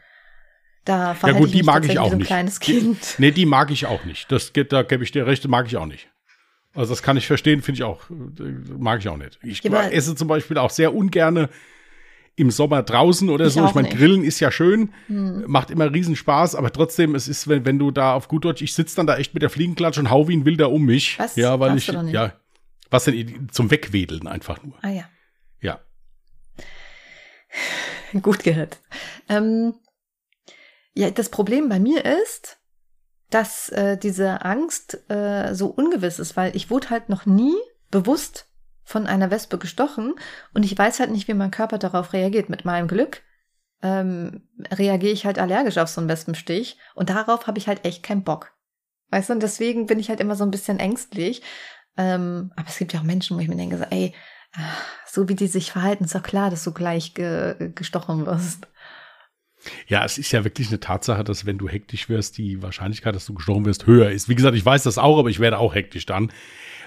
[0.83, 2.27] Da ja gut, die mag ich auch nicht.
[2.27, 3.17] Kleines kind.
[3.17, 4.29] Die, nee, die mag ich auch nicht.
[4.29, 6.09] Das geht, da gebe ich dir recht, mag ich auch nicht.
[6.73, 8.01] Also das kann ich verstehen, finde ich auch,
[8.77, 9.39] mag ich auch nicht.
[9.41, 11.49] Ich ja, esse zum Beispiel auch sehr ungerne
[12.37, 13.65] im Sommer draußen oder ich so.
[13.65, 15.43] Ich meine, Grillen ist ja schön, hm.
[15.47, 18.61] macht immer riesen Spaß, aber trotzdem, es ist, wenn, wenn du da auf gut Deutsch,
[18.61, 21.17] ich sitze dann da echt mit der Fliegenklatsche und hau wie ein Wilder um mich.
[21.17, 21.35] Was?
[21.35, 22.33] Ja, weil ich, ja,
[22.91, 24.75] was denn, zum Wegwedeln einfach nur.
[24.83, 25.03] Ah ja.
[25.61, 25.79] Ja.
[28.21, 28.79] Gut gehört.
[29.27, 29.73] Ähm,
[30.93, 32.59] ja, das Problem bei mir ist,
[33.31, 37.55] dass äh, diese Angst äh, so ungewiss ist, weil ich wurde halt noch nie
[37.89, 38.46] bewusst
[38.87, 40.15] von einer Wespe gestochen
[40.53, 42.49] und ich weiß halt nicht, wie mein Körper darauf reagiert.
[42.49, 43.21] Mit meinem Glück
[43.83, 48.01] ähm, reagiere ich halt allergisch auf so einen Wespenstich und darauf habe ich halt echt
[48.01, 48.53] keinen Bock.
[49.09, 51.41] Weißt du, und deswegen bin ich halt immer so ein bisschen ängstlich.
[51.97, 54.13] Ähm, aber es gibt ja auch Menschen, wo ich mir denke, so, ey,
[55.05, 58.67] so wie die sich verhalten, ist doch klar, dass du gleich ge gestochen wirst.
[59.87, 63.25] Ja, es ist ja wirklich eine Tatsache, dass wenn du hektisch wirst, die Wahrscheinlichkeit, dass
[63.25, 64.29] du gestochen wirst, höher ist.
[64.29, 66.31] Wie gesagt, ich weiß das auch, aber ich werde auch hektisch dann.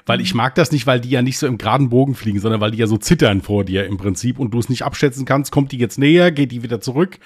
[0.06, 2.60] Weil ich mag das nicht, weil die ja nicht so im geraden Bogen fliegen, sondern
[2.60, 5.52] weil die ja so zittern vor dir im Prinzip und du es nicht abschätzen kannst,
[5.52, 7.18] kommt die jetzt näher, geht die wieder zurück.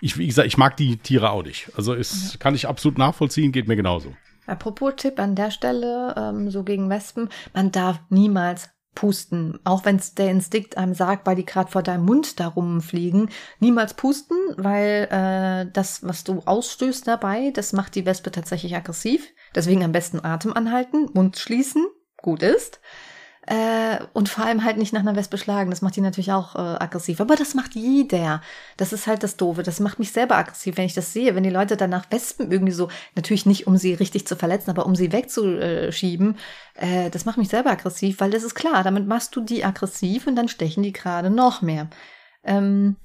[0.00, 1.70] Ich, wie gesagt, ich mag die Tiere auch nicht.
[1.76, 4.14] Also es kann ich absolut nachvollziehen, geht mir genauso.
[4.46, 9.58] Apropos Tipp an der Stelle, ähm, so gegen Wespen, man darf niemals pusten.
[9.64, 13.30] Auch wenn es der Instinkt einem sagt, weil die gerade vor deinem Mund da rumfliegen,
[13.60, 19.28] niemals pusten, weil äh, das, was du ausstößt dabei, das macht die Wespe tatsächlich aggressiv.
[19.54, 21.86] Deswegen am besten Atem anhalten, Mund schließen,
[22.22, 22.80] gut ist.
[23.46, 25.70] Äh, und vor allem halt nicht nach einer Wespe schlagen.
[25.70, 27.20] Das macht die natürlich auch äh, aggressiv.
[27.20, 28.42] Aber das macht jeder.
[28.76, 29.62] Das ist halt das Doofe.
[29.62, 31.34] Das macht mich selber aggressiv, wenn ich das sehe.
[31.34, 34.86] Wenn die Leute danach Wespen irgendwie so, natürlich nicht, um sie richtig zu verletzen, aber
[34.86, 36.36] um sie wegzuschieben,
[36.74, 38.84] äh, das macht mich selber aggressiv, weil das ist klar.
[38.84, 41.88] Damit machst du die aggressiv und dann stechen die gerade noch mehr.
[42.44, 42.96] Ähm,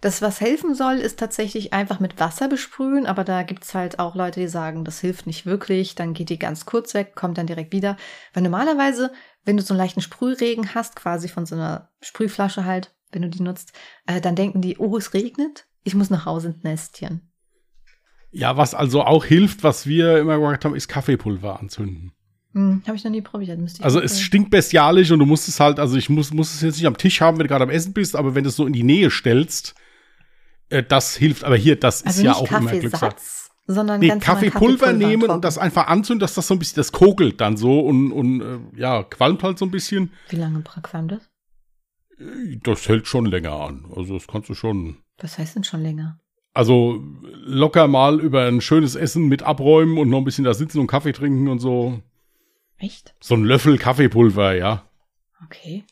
[0.00, 4.14] das, was helfen soll, ist tatsächlich einfach mit Wasser besprühen, aber da gibt's halt auch
[4.14, 7.46] Leute, die sagen, das hilft nicht wirklich, dann geht die ganz kurz weg, kommt dann
[7.46, 7.96] direkt wieder.
[8.32, 9.12] Weil normalerweise,
[9.44, 13.28] wenn du so einen leichten Sprühregen hast, quasi von so einer Sprühflasche halt, wenn du
[13.28, 13.72] die nutzt,
[14.06, 17.30] äh, dann denken die, oh, es regnet, ich muss nach Hause ins Nestchen.
[18.30, 22.12] Ja, was also auch hilft, was wir immer gemacht haben, ist Kaffeepulver anzünden.
[22.54, 23.50] Hm, Habe ich noch nie probiert.
[23.50, 24.24] Also mal es probieren.
[24.24, 26.96] stinkt bestialisch und du musst es halt, also ich muss, muss es jetzt nicht am
[26.96, 28.82] Tisch haben, wenn du gerade am Essen bist, aber wenn du es so in die
[28.82, 29.74] Nähe stellst,
[30.70, 31.44] äh, das hilft.
[31.44, 33.10] Aber hier, das also ist ja auch immer Glückssache.
[33.10, 35.34] Kaffeesatz, sondern Nee, ganz normal Kaffeepulver nehmen trocken.
[35.34, 38.40] und das einfach anzünden, dass das so ein bisschen, das kokelt dann so und, und
[38.40, 40.12] äh, ja, qualmt halt so ein bisschen.
[40.28, 41.30] Wie lange qualmt das?
[42.62, 43.86] Das hält schon länger an.
[43.94, 44.98] Also das kannst du schon.
[45.18, 46.18] Was heißt denn schon länger?
[46.52, 47.02] Also
[47.44, 50.86] locker mal über ein schönes Essen mit abräumen und noch ein bisschen da sitzen und
[50.88, 52.02] Kaffee trinken und so.
[52.76, 53.14] Echt?
[53.20, 54.84] So ein Löffel Kaffeepulver, ja.
[55.44, 55.84] Okay.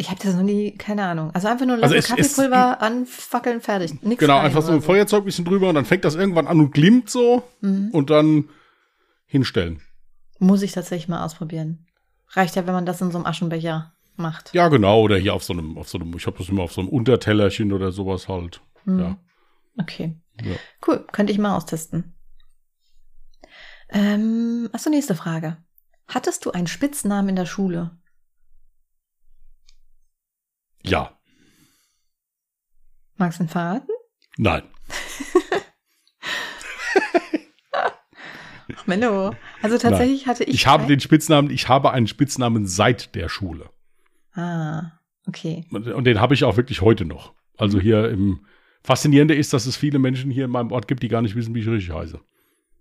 [0.00, 1.32] Ich habe das noch nie, keine Ahnung.
[1.34, 4.00] Also einfach nur ein Also es- es- Kaffeepulver anfackeln, fertig.
[4.02, 6.70] Nix Genau, einfach so ein Feuerzeug bisschen drüber und dann fängt das irgendwann an und
[6.70, 7.88] glimmt so Mhm.
[7.92, 8.48] und dann
[9.26, 9.82] hinstellen.
[10.38, 11.84] Muss ich tatsächlich mal ausprobieren.
[12.30, 14.54] Reicht ja, wenn man das in so einem Aschenbecher macht.
[14.54, 16.72] Ja, genau, oder hier auf so einem, auf so einem, ich habe das immer auf
[16.72, 18.60] so einem Untertellerchen oder sowas halt.
[18.84, 18.98] Mhm.
[19.00, 19.18] Ja.
[19.80, 20.16] Okay.
[20.44, 20.54] Ja.
[20.86, 22.14] Cool, könnte ich mal austesten.
[23.90, 25.56] Ähm, achso, nächste Frage.
[26.06, 27.90] Hattest du einen Spitznamen in der Schule?
[30.90, 31.18] Ja.
[33.16, 33.90] Magst du ihn verraten?
[34.36, 34.62] Nein.
[37.72, 37.92] Ach,
[38.86, 39.34] Menno.
[39.60, 40.54] Also tatsächlich hatte ich.
[40.54, 43.70] Ich habe den Spitznamen, ich habe einen Spitznamen seit der Schule.
[44.34, 44.92] Ah,
[45.26, 45.66] okay.
[45.70, 47.34] Und, und den habe ich auch wirklich heute noch.
[47.56, 48.46] Also hier im
[48.84, 51.54] Faszinierende ist, dass es viele Menschen hier in meinem Ort gibt, die gar nicht wissen,
[51.54, 52.20] wie ich richtig heiße.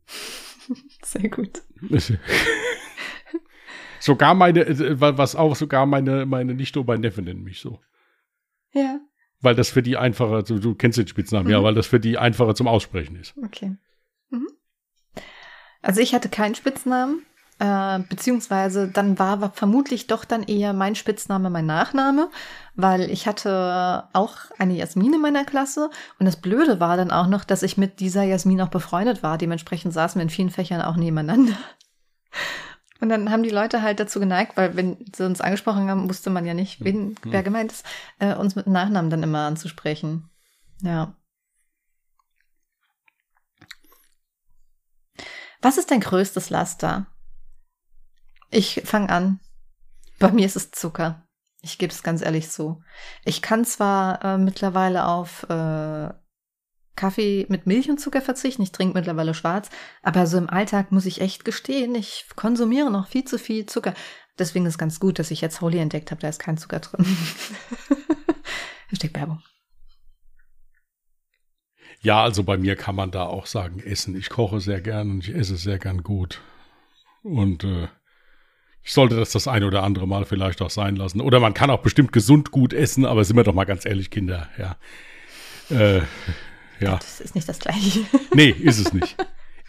[1.04, 1.64] Sehr gut.
[4.00, 7.82] sogar meine, äh, was auch sogar meine, meine Nichte und mein Neffe nennen mich so.
[8.74, 9.00] Ja,
[9.42, 11.64] Weil das für die einfacher, du, du kennst den Spitznamen, ja, Mhm.
[11.64, 13.34] weil das für die einfacher zum Aussprechen ist.
[13.44, 13.76] okay.
[14.30, 14.48] Mhm.
[15.82, 17.22] Also ich hatte keinen Spitznamen,
[17.60, 22.30] äh, beziehungsweise dann war, war vermutlich doch dann eher mein Spitzname mein Nachname,
[22.76, 25.90] weil ich hatte auch eine Jasmin in meiner Klasse
[26.20, 29.38] und das Blöde war dann auch noch, dass ich mit dieser Jasmin auch befreundet war.
[29.38, 31.58] Dementsprechend saßen wir in vielen Fächern auch nebeneinander.
[33.00, 36.30] Und dann haben die Leute halt dazu geneigt, weil wenn sie uns angesprochen haben, wusste
[36.30, 37.86] man ja nicht, wen, wer gemeint ist,
[38.20, 40.30] äh, uns mit Nachnamen dann immer anzusprechen.
[40.82, 41.16] Ja.
[45.62, 47.08] Was ist dein größtes Laster?
[48.50, 49.40] Ich fange an.
[50.20, 51.28] Bei mir ist es Zucker.
[51.62, 52.82] Ich gebe es ganz ehrlich zu.
[53.26, 56.10] Ich kann zwar äh, mittlerweile auf äh,
[56.98, 58.62] Kaffee mit Milch und Zucker verzichten.
[58.64, 59.70] Ich trinke mittlerweile schwarz.
[60.04, 63.94] Aber so im Alltag muss ich echt gestehen, ich konsumiere noch viel zu viel Zucker.
[64.38, 66.22] Deswegen ist ganz gut, dass ich jetzt Holy entdeckt habe.
[66.22, 67.06] Da ist kein Zucker drin.
[68.90, 69.42] Hashtag Werbung.
[72.02, 74.16] Ja, also bei mir kann man da auch sagen, essen.
[74.16, 76.42] Ich koche sehr gern und ich esse sehr gern gut.
[77.24, 77.88] Und äh,
[78.84, 81.20] ich sollte das das ein oder andere Mal vielleicht auch sein lassen.
[81.20, 84.12] Oder man kann auch bestimmt gesund gut essen, aber sind wir doch mal ganz ehrlich,
[84.12, 84.78] Kinder, ja.
[85.70, 86.04] Äh,
[86.80, 86.98] ja.
[86.98, 88.02] Das ist nicht das Gleiche.
[88.34, 89.16] Nee, ist es nicht.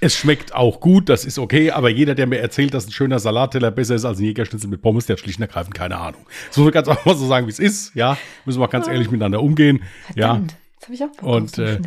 [0.00, 3.18] Es schmeckt auch gut, das ist okay, aber jeder, der mir erzählt, dass ein schöner
[3.18, 6.24] Salatteller besser ist als ein Jägerschnitzel mit Pommes, der hat schlicht und ergreifend keine Ahnung.
[6.50, 8.16] So wir ganz einfach mal so sagen, wie es ist, ja.
[8.44, 9.82] Müssen wir ganz ehrlich miteinander umgehen.
[10.14, 10.28] Ja.
[10.28, 10.56] Verdammt.
[10.74, 11.80] Jetzt habe ich auch Bock Und, äh.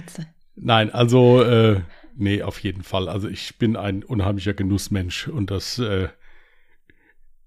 [0.55, 1.81] Nein, also, äh,
[2.15, 3.07] nee, auf jeden Fall.
[3.07, 6.09] Also ich bin ein unheimlicher Genussmensch und das äh,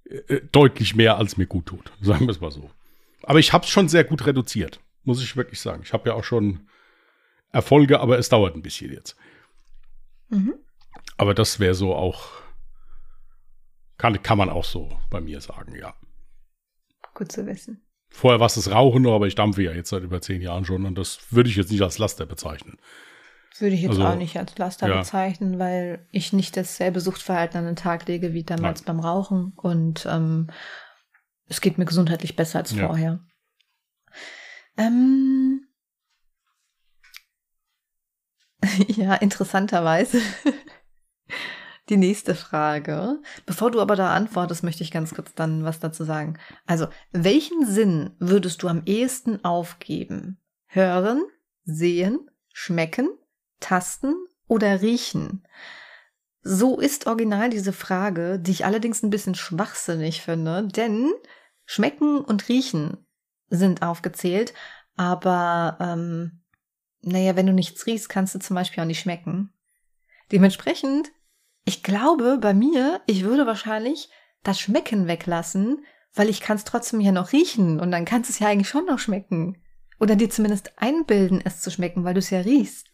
[0.09, 1.93] äh, deutlich mehr, als mir gut tut.
[2.01, 2.71] Sagen wir es mal so.
[3.23, 5.83] Aber ich habe es schon sehr gut reduziert, muss ich wirklich sagen.
[5.85, 6.69] Ich habe ja auch schon
[7.55, 9.17] Erfolge, aber es dauert ein bisschen jetzt.
[10.29, 10.55] Mhm.
[11.17, 12.27] Aber das wäre so auch,
[13.99, 15.95] kann, kann man auch so bei mir sagen, ja.
[17.15, 17.81] Gut zu wissen.
[18.11, 20.65] Vorher war es das Rauchen nur, aber ich dampfe ja jetzt seit über zehn Jahren
[20.65, 22.79] schon und das würde ich jetzt nicht als Laster bezeichnen.
[23.59, 24.99] Würde ich jetzt Also, auch nicht als Laster ja.
[24.99, 30.07] bezeichnen, weil ich nicht dasselbe Suchtverhalten an den Tag lege wie damals beim Rauchen und
[30.11, 30.51] ähm,
[31.47, 32.87] es geht mir gesundheitlich besser als Ja.
[32.89, 33.21] vorher.
[34.77, 35.67] Ähm,
[38.89, 40.21] ja, interessanterweise.
[41.91, 43.21] Die nächste Frage.
[43.45, 46.39] Bevor du aber da antwortest, möchte ich ganz kurz dann was dazu sagen.
[46.67, 50.41] Also, welchen Sinn würdest du am ehesten aufgeben?
[50.67, 51.23] Hören,
[51.65, 53.11] sehen, schmecken,
[53.61, 54.15] tasten
[54.49, 55.47] oder riechen?
[56.41, 61.13] So ist original diese Frage, die ich allerdings ein bisschen schwachsinnig finde, denn
[61.67, 63.07] schmecken und riechen
[63.49, 64.55] sind aufgezählt,
[64.97, 66.44] aber ähm,
[67.07, 69.53] naja, wenn du nichts riechst, kannst du zum Beispiel auch nicht schmecken.
[70.33, 71.11] Dementsprechend,
[71.65, 74.09] ich glaube, bei mir, ich würde wahrscheinlich
[74.43, 75.85] das Schmecken weglassen,
[76.15, 78.69] weil ich kann es trotzdem ja noch riechen und dann kannst du es ja eigentlich
[78.69, 79.61] schon noch schmecken.
[80.01, 82.87] Oder dir zumindest einbilden, es zu schmecken, weil du es ja riechst.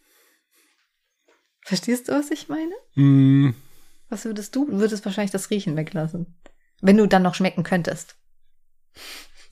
[1.63, 2.73] Verstehst du, was ich meine?
[2.95, 3.53] Mm,
[4.09, 4.65] Was würdest du?
[4.65, 6.39] Du würdest wahrscheinlich das Riechen weglassen.
[6.81, 8.15] Wenn du dann noch schmecken könntest.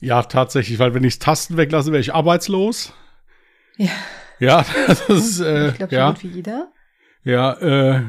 [0.00, 2.92] ja, tatsächlich, weil wenn ich Tasten weglasse, wäre ich arbeitslos.
[3.76, 3.92] Ja,
[4.40, 6.72] Ja, das ist, äh, ich glaube, so ja, gut wie jeder.
[7.24, 8.02] ja, äh,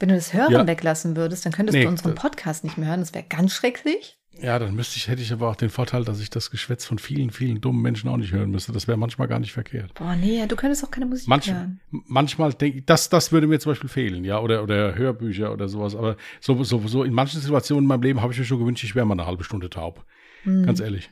[0.00, 0.66] Wenn du das Hören Ja.
[0.66, 3.00] weglassen würdest, dann könntest Nee, du unseren Podcast nicht mehr hören.
[3.00, 4.16] Das wäre ganz schrecklich.
[4.40, 6.98] ja, dann müsste ich, hätte ich aber auch den Vorteil, dass ich das Geschwätz von
[7.00, 8.70] vielen, vielen dummen Menschen auch nicht hören müsste.
[8.72, 9.94] Das wäre manchmal gar nicht verkehrt.
[9.94, 11.80] Boah, nee, du könntest auch keine Musik Manch, hören.
[11.90, 15.68] manchmal denke ich, das, das würde mir zum Beispiel fehlen, ja, oder, oder Hörbücher oder
[15.68, 15.96] sowas.
[15.96, 18.84] Aber so, so, so in manchen Situationen in meinem Leben habe ich mir schon gewünscht,
[18.84, 20.04] ich wäre mal eine halbe Stunde taub.
[20.44, 20.64] Hm.
[20.66, 21.10] Ganz ehrlich.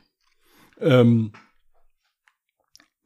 [0.79, 1.31] Ähm,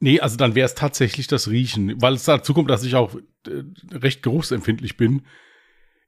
[0.02, 3.14] nee, also dann wäre es tatsächlich das Riechen, weil es dazu kommt, dass ich auch
[3.46, 5.22] äh, recht geruchsempfindlich bin.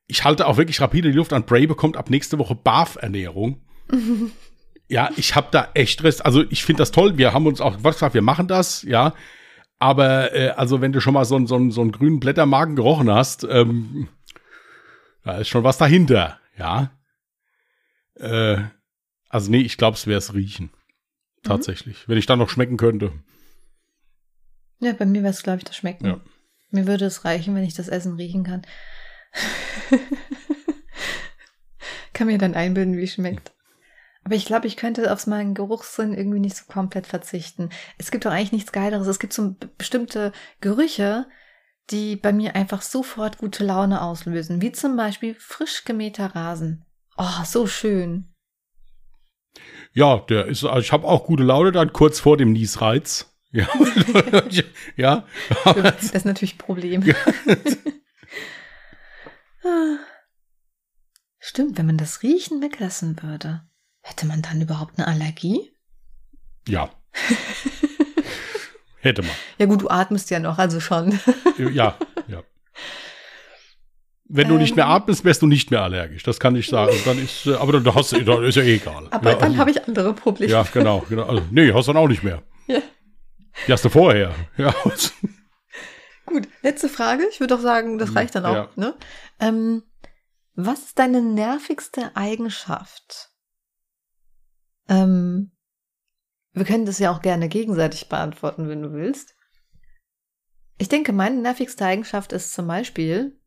[0.06, 1.46] Ich halte auch wirklich rapide die Luft an.
[1.46, 3.62] Bray bekommt ab nächste Woche Barf-Ernährung.
[4.88, 6.24] ja, ich habe da echt Rest.
[6.26, 7.16] Also ich finde das toll.
[7.16, 9.14] Wir haben uns auch gesagt, wir machen das, ja.
[9.78, 12.76] Aber äh, also wenn du schon mal so, einen- so, einen- so einen grünen Blättermagen
[12.76, 14.08] gerochen hast, ähm,
[15.24, 16.90] da ist schon was dahinter, ja.
[18.16, 18.58] Äh,
[19.28, 20.70] also nee, ich glaube, es wäre es riechen.
[21.42, 22.08] Tatsächlich.
[22.08, 23.12] Wenn ich dann noch schmecken könnte.
[24.80, 26.06] Ja, bei mir wäre es, glaube ich, das Schmecken.
[26.06, 26.20] Ja.
[26.70, 28.62] Mir würde es reichen, wenn ich das Essen riechen kann.
[32.12, 33.52] kann mir dann einbilden, wie es schmeckt.
[34.24, 37.68] Aber ich glaube, ich könnte auf meinen Geruchssinn irgendwie nicht so komplett verzichten.
[37.98, 39.06] Es gibt doch eigentlich nichts Geileres.
[39.06, 41.26] Es gibt so bestimmte Gerüche,
[41.90, 44.62] die bei mir einfach sofort gute Laune auslösen.
[44.62, 46.86] Wie zum Beispiel frisch gemähter Rasen.
[47.18, 48.32] Oh, so schön.
[49.92, 53.33] Ja, der ist, also ich habe auch gute Laune dann kurz vor dem Niesreiz.
[53.56, 53.68] Ja,
[54.96, 55.24] ja.
[55.76, 57.04] Das ist natürlich ein Problem.
[61.38, 63.62] Stimmt, wenn man das Riechen weglassen würde,
[64.00, 65.70] hätte man dann überhaupt eine Allergie?
[66.68, 66.90] ja.
[69.00, 69.30] Hätte man.
[69.58, 71.20] Ja gut, du atmest ja noch, also schon.
[71.58, 71.96] Ja,
[72.26, 72.42] ja.
[74.24, 74.92] Wenn du nicht mehr Ähm.
[74.92, 76.22] atmest, wärst du nicht mehr allergisch.
[76.22, 76.96] Das kann ich sagen.
[77.04, 79.06] Dann ist, äh, aber dann hast dann ist ja egal.
[79.10, 80.50] Aber ja, dann also- habe ich andere Probleme.
[80.50, 81.24] Ja, genau, genau.
[81.24, 82.42] Also, nee, hast du dann auch nicht mehr.
[83.54, 83.66] Ja.
[83.66, 84.34] Die hast du vorher.
[84.56, 84.74] Ja.
[86.26, 87.24] Gut, letzte Frage.
[87.30, 88.54] Ich würde auch sagen, das Mhm, reicht dann auch.
[88.54, 88.70] ja.
[88.76, 88.94] Ne?
[89.40, 89.82] Ähm,
[90.54, 93.30] was ist deine nervigste Eigenschaft?
[94.88, 95.52] Ähm,
[96.52, 99.34] wir können das ja auch gerne gegenseitig beantworten, wenn du willst.
[100.78, 103.40] Ich denke, meine nervigste Eigenschaft ist zum Beispiel,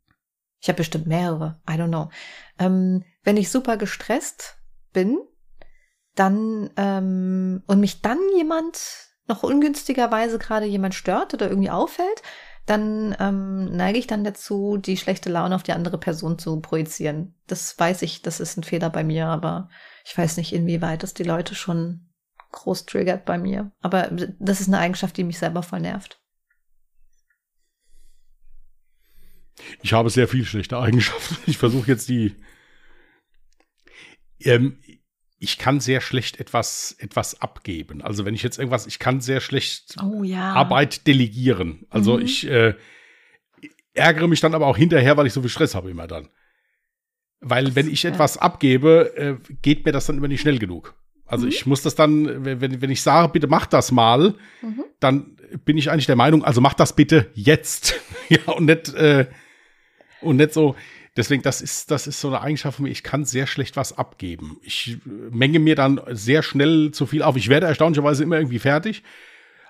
[0.60, 2.10] ich habe bestimmt mehrere, I don't know.
[2.60, 4.58] Ähm, wenn ich super gestresst
[4.94, 5.18] bin,
[6.16, 12.22] dann ähm, und mich dann jemand noch ungünstigerweise gerade jemand stört oder irgendwie auffällt,
[12.66, 17.34] dann ähm, neige ich dann dazu, die schlechte Laune auf die andere Person zu projizieren.
[17.48, 19.70] Das weiß ich, das ist ein Fehler bei mir, aber
[20.06, 22.10] ich weiß nicht, inwieweit das die Leute schon
[22.52, 23.72] groß triggert bei mir.
[23.82, 24.10] Aber
[24.40, 26.22] das ist eine Eigenschaft, die mich selber voll nervt.
[29.82, 31.38] Ich habe sehr viel schlechte Eigenschaften.
[31.46, 32.36] Ich versuche jetzt die.
[34.40, 34.80] Ähm,
[35.40, 38.02] ich kann sehr schlecht etwas, etwas abgeben.
[38.02, 40.54] Also wenn ich jetzt irgendwas, ich kann sehr schlecht Oh ja.
[40.54, 41.86] Arbeit delegieren.
[41.90, 42.24] Also Mhm.
[42.26, 42.74] ich äh,
[43.94, 46.30] ärgere mich dann aber auch hinterher, weil ich so viel Stress habe immer dann.
[47.40, 50.96] Weil wenn ich etwas abgebe, äh, geht mir das dann immer nicht schnell genug.
[51.26, 51.52] Also Mhm.
[51.52, 54.86] ich muss das dann, wenn, wenn ich sage, bitte mach das mal, Mhm.
[55.00, 57.94] dann bin ich eigentlich der Meinung, also mach das bitte jetzt.
[58.30, 59.28] ja, und nicht, äh,
[60.22, 60.76] und nicht so.
[61.18, 62.92] Deswegen, das ist, das ist so eine Eigenschaft von mir.
[62.92, 64.60] Ich kann sehr schlecht was abgeben.
[64.62, 67.36] Ich äh, menge mir dann sehr schnell zu viel auf.
[67.36, 69.04] Ich werde erstaunlicherweise immer irgendwie fertig.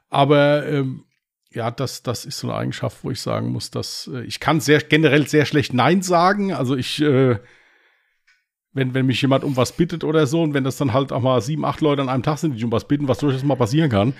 [0.09, 1.05] Aber ähm,
[1.51, 4.59] ja, das, das ist so eine Eigenschaft, wo ich sagen muss, dass äh, ich kann
[4.59, 6.53] sehr generell sehr schlecht Nein sagen.
[6.53, 7.39] Also ich, äh,
[8.73, 11.21] wenn, wenn mich jemand um was bittet oder so und wenn das dann halt auch
[11.21, 13.55] mal sieben, acht Leute an einem Tag sind, die um was bitten, was durchaus mal
[13.55, 14.13] passieren kann.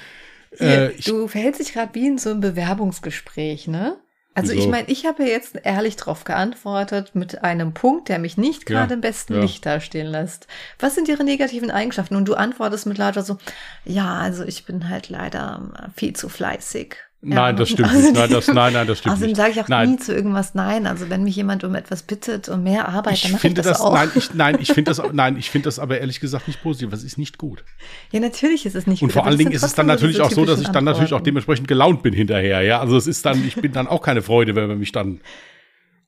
[0.58, 3.98] Äh, du verhältst dich gerade wie in so einem Bewerbungsgespräch, ne?
[4.38, 4.66] Also Wieso?
[4.66, 8.68] ich meine, ich habe ja jetzt ehrlich drauf geantwortet mit einem Punkt, der mich nicht
[8.68, 9.40] gerade ja, im besten ja.
[9.42, 10.46] Licht dastehen lässt.
[10.78, 12.16] Was sind Ihre negativen Eigenschaften?
[12.16, 13.40] Und du antwortest mit lauter so,
[13.84, 16.98] ja, also ich bin halt leider viel zu fleißig.
[17.22, 18.14] Nein, das stimmt also, nicht.
[18.14, 19.38] Nein, das, nein, nein, das stimmt außerdem nicht.
[19.38, 19.92] sage ich auch nein.
[19.92, 20.86] nie zu irgendwas Nein.
[20.86, 23.66] Also wenn mich jemand um etwas bittet und mehr Arbeit, ich dann mache ich das,
[23.66, 23.94] das auch.
[23.94, 26.92] Nein, ich, nein, ich finde das, nein, ich finde das aber ehrlich gesagt nicht positiv.
[26.92, 27.64] Das ist nicht gut.
[28.12, 29.16] Ja, natürlich ist es nicht und gut.
[29.16, 30.86] Und vor allen Dingen ist es dann natürlich auch so, dass ich dann Antworten.
[30.86, 32.62] natürlich auch dementsprechend gelaunt bin hinterher.
[32.62, 35.22] Ja, also es ist dann, ich bin dann auch keine Freude, wenn man mich dann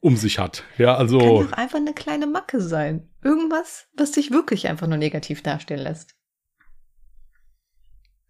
[0.01, 0.63] um sich hat.
[0.77, 1.17] Ja, also.
[1.17, 3.09] Kann doch einfach eine kleine Macke sein.
[3.23, 6.18] Irgendwas, was dich wirklich einfach nur negativ darstellen lässt.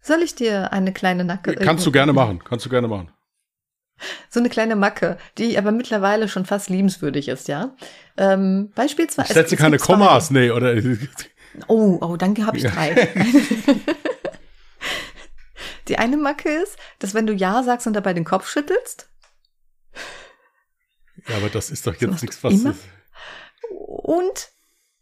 [0.00, 1.54] Soll ich dir eine kleine Nacke?
[1.54, 3.10] Kannst du gerne machen, kannst du gerne machen.
[4.30, 7.76] So eine kleine Macke, die aber mittlerweile schon fast liebenswürdig ist, ja.
[8.16, 9.28] Ähm, beispielsweise.
[9.28, 10.74] Ich setze keine Kommas, nee, oder?
[11.66, 13.08] Oh, oh, danke, habe ich drei.
[15.88, 19.10] die eine Macke ist, dass wenn du Ja sagst und dabei den Kopf schüttelst.
[21.28, 22.54] Ja, aber das ist doch jetzt nichts, was.
[22.54, 22.74] Immer?
[23.68, 24.50] Und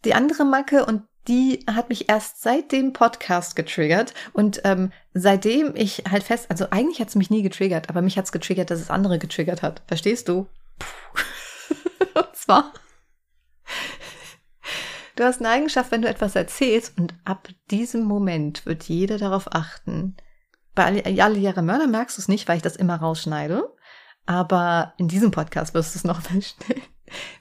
[0.05, 4.15] die andere Macke, und die hat mich erst seit dem Podcast getriggert.
[4.33, 8.17] Und ähm, seitdem ich halt fest, also eigentlich hat es mich nie getriggert, aber mich
[8.17, 9.83] hat es getriggert, dass es andere getriggert hat.
[9.87, 10.47] Verstehst du?
[12.15, 12.73] und zwar,
[15.17, 19.55] du hast eine Eigenschaft, wenn du etwas erzählst und ab diesem Moment wird jeder darauf
[19.55, 20.17] achten.
[20.75, 23.75] Bei alle Jahre Mörder merkst du es nicht, weil ich das immer rausschneide.
[24.27, 26.83] Aber in diesem Podcast wirst du es noch feststellen.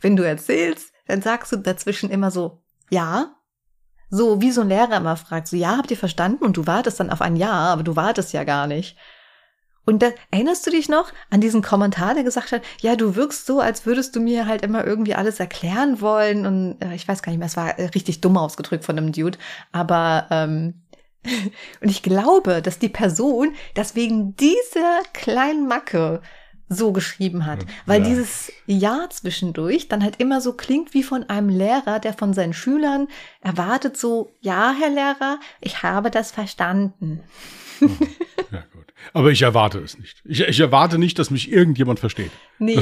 [0.01, 3.36] Wenn du erzählst, dann sagst du dazwischen immer so, ja,
[4.09, 6.43] so wie so ein Lehrer immer fragt, so ja, habt ihr verstanden?
[6.43, 8.97] Und du wartest dann auf ein Ja, aber du wartest ja gar nicht.
[9.85, 13.45] Und da, erinnerst du dich noch an diesen Kommentar, der gesagt hat, ja, du wirkst
[13.45, 16.45] so, als würdest du mir halt immer irgendwie alles erklären wollen.
[16.45, 19.13] Und äh, ich weiß gar nicht mehr, es war äh, richtig dumm ausgedrückt von einem
[19.13, 19.37] Dude.
[19.71, 20.81] Aber ähm,
[21.81, 26.21] und ich glaube, dass die Person das wegen dieser kleinen Macke
[26.69, 27.65] so geschrieben hat.
[27.85, 28.09] Weil ja.
[28.09, 32.53] dieses Ja zwischendurch dann halt immer so klingt wie von einem Lehrer, der von seinen
[32.53, 33.07] Schülern
[33.41, 37.21] erwartet so, ja, Herr Lehrer, ich habe das verstanden.
[37.81, 37.87] Oh,
[38.51, 38.93] ja, gut.
[39.13, 40.21] Aber ich erwarte es nicht.
[40.25, 42.31] Ich, ich erwarte nicht, dass mich irgendjemand versteht.
[42.59, 42.79] Nee.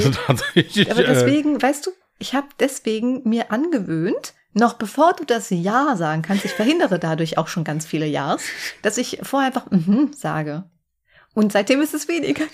[0.56, 5.50] Ich, Aber deswegen, äh, weißt du, ich habe deswegen mir angewöhnt, noch bevor du das
[5.50, 8.44] Ja sagen kannst, ich verhindere dadurch auch schon ganz viele Ja's,
[8.82, 10.64] dass ich vorher einfach mhm sage.
[11.36, 12.46] Und seitdem ist es weniger.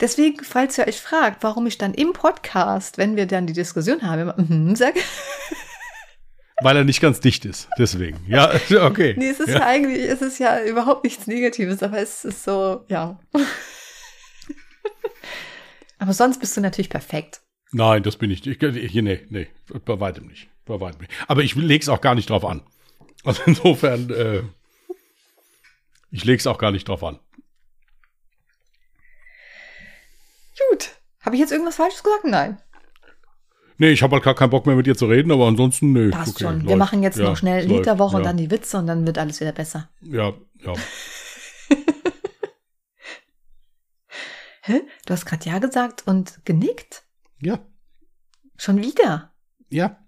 [0.00, 4.02] Deswegen, falls ihr euch fragt, warum ich dann im Podcast, wenn wir dann die Diskussion
[4.02, 4.98] haben, immer mm sage.
[6.62, 7.68] Weil er nicht ganz dicht ist.
[7.78, 8.24] Deswegen.
[8.26, 8.50] Ja,
[8.80, 9.14] okay.
[9.18, 9.56] Nee, es ist ja.
[9.56, 13.20] ja eigentlich, es ist ja überhaupt nichts Negatives, aber es ist so, ja.
[15.98, 17.42] aber sonst bist du natürlich perfekt.
[17.72, 18.62] Nein, das bin ich nicht.
[18.62, 19.48] Nee, nee,
[19.84, 20.48] bei weitem nicht.
[20.64, 21.12] Bei weitem nicht.
[21.28, 22.62] Aber ich lege es auch gar nicht drauf an.
[23.22, 24.42] Also insofern, äh,
[26.10, 27.18] ich lege es auch gar nicht drauf an.
[30.70, 30.90] Gut.
[31.22, 32.24] Habe ich jetzt irgendwas Falsches gesagt?
[32.24, 32.58] Nein.
[33.76, 36.10] Nee, ich habe halt gar keinen Bock mehr mit dir zu reden, aber ansonsten, nee.
[36.10, 36.56] Passt okay, schon.
[36.56, 36.68] Läuft.
[36.68, 38.18] Wir machen jetzt ja, noch schnell Lied der Woche ja.
[38.18, 39.88] und dann die Witze und dann wird alles wieder besser.
[40.00, 40.74] Ja, ja.
[44.62, 44.82] Hä?
[45.04, 47.04] Du hast gerade Ja gesagt und genickt?
[47.40, 47.58] Ja.
[48.56, 49.34] Schon wieder?
[49.68, 50.03] Ja.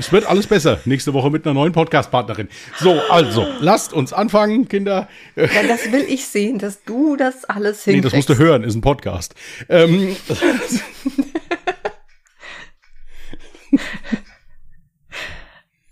[0.00, 0.80] Es wird alles besser.
[0.86, 2.48] Nächste Woche mit einer neuen Podcast-Partnerin.
[2.78, 5.10] So, also, lasst uns anfangen, Kinder.
[5.36, 7.86] Ja, das will ich sehen, dass du das alles hinkriegst.
[7.86, 9.34] Nee, das musst du hören, ist ein Podcast.
[9.68, 10.16] Ähm,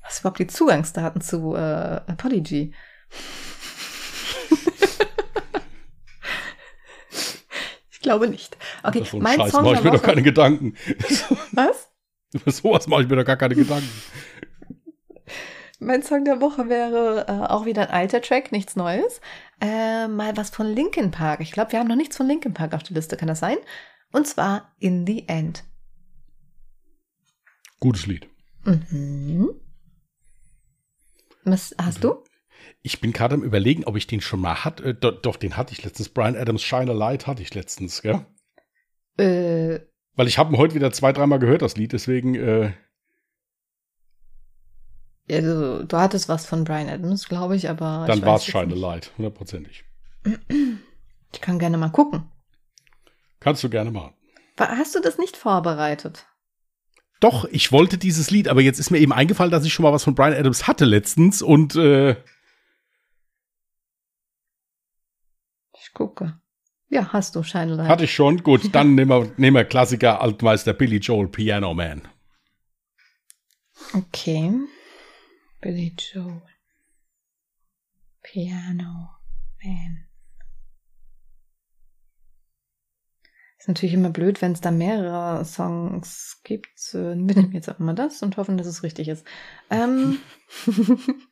[0.02, 2.72] Was überhaupt die Zugangsdaten zu äh, Podigy?
[7.90, 8.56] ich glaube nicht.
[8.82, 10.78] Okay, mein Scheiß, Song mach ich mir doch keine Gedanken.
[11.52, 11.87] Was?
[12.32, 13.88] Über sowas mache ich mir da gar keine Gedanken.
[15.80, 19.20] Mein Song der Woche wäre äh, auch wieder ein alter Track, nichts Neues.
[19.60, 21.40] Äh, mal was von Linkin Park.
[21.40, 23.58] Ich glaube, wir haben noch nichts von Linkin Park auf der Liste, kann das sein?
[24.12, 25.64] Und zwar In the End.
[27.78, 28.28] Gutes Lied.
[28.64, 29.50] Mhm.
[31.44, 32.24] Was hast du?
[32.82, 34.84] Ich bin gerade am überlegen, ob ich den schon mal hatte.
[34.84, 36.08] Äh, doch, doch, den hatte ich letztens.
[36.08, 38.26] Brian Adams Shine a Light hatte ich letztens, gell?
[39.16, 39.80] Äh,
[40.18, 42.34] weil ich habe ihn heute wieder zwei, dreimal gehört, das Lied, deswegen.
[42.34, 42.72] Äh
[45.28, 48.04] ja, du, hattest was von Brian Adams, glaube ich, aber.
[48.06, 49.84] Dann war es Shine Light, hundertprozentig.
[51.30, 52.32] Ich kann gerne mal gucken.
[53.38, 54.14] Kannst du gerne machen.
[54.58, 56.26] Hast du das nicht vorbereitet?
[57.20, 59.92] Doch, ich wollte dieses Lied, aber jetzt ist mir eben eingefallen, dass ich schon mal
[59.92, 62.16] was von Brian Adams hatte letztens und äh
[65.78, 66.40] Ich gucke.
[66.90, 68.42] Ja, hast du Shine Hatte ich schon.
[68.42, 72.02] Gut, dann nehmen wir, nehmen wir Klassiker Altmeister Billy Joel Piano Man.
[73.92, 74.52] Okay.
[75.60, 76.42] Billy Joel.
[78.22, 79.10] Piano
[79.62, 80.04] Man.
[83.58, 86.78] Ist natürlich immer blöd, wenn es da mehrere Songs gibt.
[86.92, 89.26] Wir nehmen jetzt auch mal das und hoffen, dass es richtig ist.
[89.68, 90.18] Ähm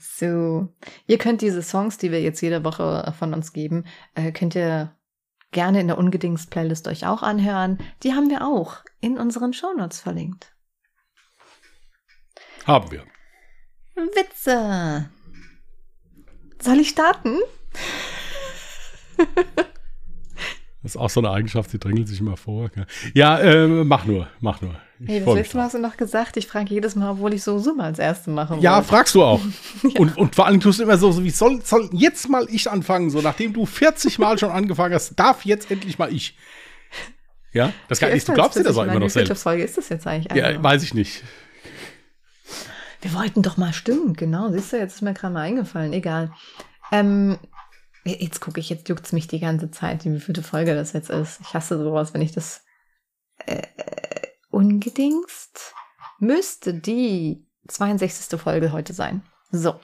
[0.00, 0.68] so,
[1.06, 3.84] ihr könnt diese Songs, die wir jetzt jede Woche von uns geben,
[4.14, 4.96] äh, könnt ihr
[5.52, 7.78] gerne in der Ungedingst-Playlist euch auch anhören.
[8.02, 10.54] Die haben wir auch in unseren Shownotes verlinkt.
[12.66, 13.04] Haben wir.
[13.94, 15.10] Witze.
[16.60, 17.38] Soll ich starten?
[20.82, 22.68] Das ist auch so eine Eigenschaft, die drängelt sich immer vor.
[22.68, 22.86] gell?
[23.12, 24.74] Ja, äh, mach nur, mach nur.
[25.00, 27.42] Ich Hey, das letzte Mal hast du noch gesagt, ich frage jedes Mal, obwohl ich
[27.42, 28.56] so Summe als Erste mache.
[28.60, 28.88] Ja, wollte.
[28.88, 29.40] fragst du auch.
[29.96, 32.70] Und, und vor allem tust du immer so, so wie soll, soll jetzt mal ich
[32.70, 36.36] anfangen, so nachdem du 40 Mal schon angefangen hast, darf jetzt endlich mal ich.
[37.52, 39.42] Ja, das kann, Wie du glaubst dir das auch immer noch selbst.
[39.42, 40.36] Folge ist das jetzt eigentlich?
[40.36, 41.22] Ja, Also, weiß ich nicht.
[43.00, 44.50] wir wollten doch mal stimmen, genau.
[44.50, 45.92] Siehst du, jetzt ist mir gerade mal eingefallen.
[45.92, 46.32] Egal.
[46.92, 47.38] Ähm,
[48.08, 51.40] jetzt gucke ich, jetzt juckt's mich die ganze Zeit, wie viele Folge das jetzt ist.
[51.40, 52.64] Ich hasse sowas, wenn ich das
[53.38, 53.62] äh,
[54.50, 55.74] ungedingst
[56.18, 58.40] müsste die 62.
[58.40, 59.22] Folge heute sein.
[59.50, 59.78] So.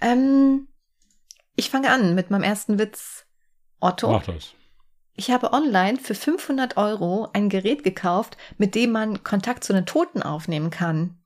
[0.00, 0.68] Ähm,
[1.56, 3.26] ich fange an mit meinem ersten Witz.
[3.80, 4.12] Otto.
[4.12, 4.54] Mach das.
[5.14, 9.86] Ich habe online für 500 Euro ein Gerät gekauft, mit dem man Kontakt zu den
[9.86, 11.22] Toten aufnehmen kann.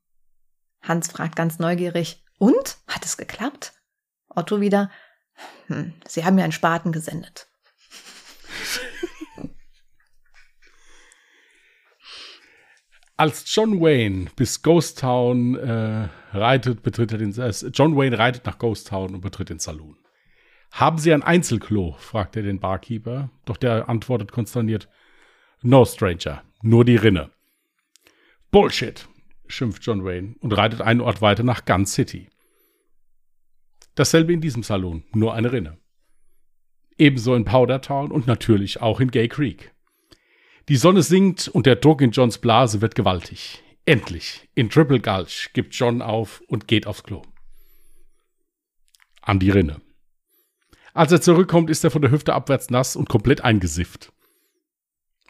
[0.82, 2.78] Hans fragt ganz neugierig, und?
[2.87, 3.72] Hat es geklappt?
[4.28, 4.91] Otto wieder,
[5.66, 7.49] hm, Sie haben mir einen Spaten gesendet.
[13.18, 18.45] Als John Wayne bis Ghost Town äh, reitet, betritt er den äh, John Wayne reitet
[18.45, 19.97] nach Ghost Town und betritt den Saloon.
[20.70, 21.97] Haben Sie ein Einzelklo?
[21.99, 24.91] fragt er den Barkeeper, doch der antwortet konsterniert:
[25.62, 27.30] No, Stranger, nur die Rinne.
[28.51, 29.09] Bullshit,
[29.47, 32.28] schimpft John Wayne und reitet einen Ort weiter nach Gun City.
[33.97, 35.78] Dasselbe in diesem Saloon, nur eine Rinne.
[36.99, 39.74] Ebenso in Powder Town und natürlich auch in Gay Creek.
[40.68, 43.62] Die Sonne sinkt und der Druck in Johns Blase wird gewaltig.
[43.84, 47.22] Endlich, in Triple Gulch, gibt John auf und geht aufs Klo.
[49.22, 49.80] An die Rinne.
[50.92, 54.12] Als er zurückkommt, ist er von der Hüfte abwärts nass und komplett eingesifft.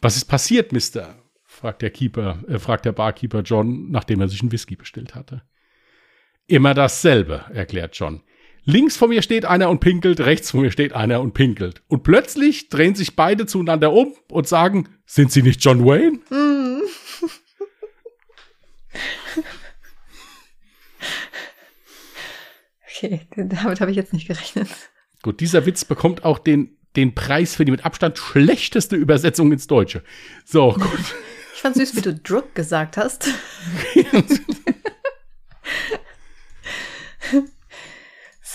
[0.01, 1.23] Was ist passiert, Mister?
[1.45, 5.43] fragt der Keeper, äh, fragt der Barkeeper John, nachdem er sich einen Whisky bestellt hatte.
[6.47, 8.23] Immer dasselbe, erklärt John.
[8.69, 11.83] Links von mir steht einer und pinkelt, rechts von mir steht einer und pinkelt.
[11.87, 16.19] Und plötzlich drehen sich beide zueinander um und sagen, sind Sie nicht John Wayne?
[22.99, 24.69] Okay, damit habe ich jetzt nicht gerechnet.
[25.23, 29.67] Gut, dieser Witz bekommt auch den, den Preis für die mit Abstand schlechteste Übersetzung ins
[29.67, 30.03] Deutsche.
[30.47, 31.15] So, gut.
[31.55, 33.29] Ich fand süß, wie du Druck gesagt hast.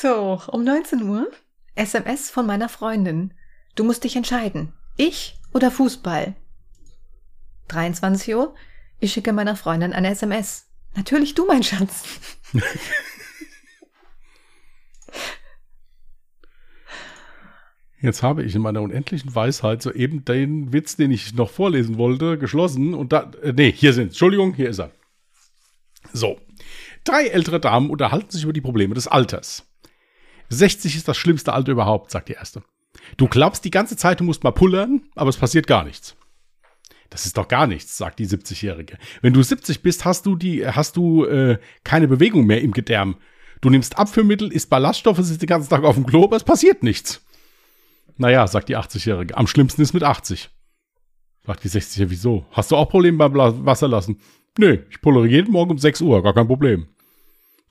[0.02, 1.30] so, um 19 Uhr.
[1.76, 3.34] SMS von meiner Freundin.
[3.76, 4.74] Du musst dich entscheiden.
[4.97, 6.36] Ich oder Fußball?
[7.70, 8.56] 23 Uhr.
[8.99, 10.68] Ich schicke meiner Freundin eine SMS.
[10.95, 12.04] Natürlich du, mein Schatz.
[18.02, 22.39] Jetzt habe ich in meiner unendlichen Weisheit soeben den Witz, den ich noch vorlesen wollte,
[22.39, 22.95] geschlossen.
[22.95, 24.91] Und da, äh, nee, hier sind, Entschuldigung, hier ist er.
[26.12, 26.39] So.
[27.04, 29.70] Drei ältere Damen unterhalten sich über die Probleme des Alters.
[30.54, 32.64] 60 ist das schlimmste Alter überhaupt, sagt die erste.
[33.18, 36.16] Du glaubst die ganze Zeit, du musst mal pullern, aber es passiert gar nichts.
[37.10, 38.97] Das ist doch gar nichts, sagt die 70-Jährige.
[39.22, 43.18] Wenn du 70 bist, hast du die, hast du äh, keine Bewegung mehr im Gedärm.
[43.60, 46.84] Du nimmst Abführmittel, isst Ballaststoffe, sitzt den ganzen Tag auf dem Klo, aber es passiert
[46.84, 47.22] nichts.
[48.18, 49.38] Naja, sagt die 80-Jährige.
[49.38, 50.49] Am schlimmsten ist mit 80.
[51.45, 52.45] Sagt die 60-Jährige, wieso?
[52.52, 54.20] Hast du auch Probleme beim Bla- Wasserlassen?
[54.58, 56.88] Nö, ich pullere jeden Morgen um 6 Uhr, gar kein Problem.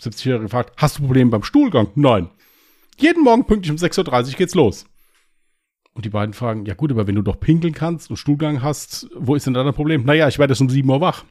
[0.03, 1.89] 70-Jährige fragt, hast du Probleme beim Stuhlgang?
[1.95, 2.31] Nein.
[3.01, 4.85] Jeden Morgen pünktlich um 6.30 Uhr geht's los.
[5.95, 9.09] Und die beiden fragen, ja gut, aber wenn du doch pinkeln kannst und Stuhlgang hast,
[9.15, 10.05] wo ist denn da dein Problem?
[10.05, 11.25] Naja, ich werde erst um 7 Uhr wach.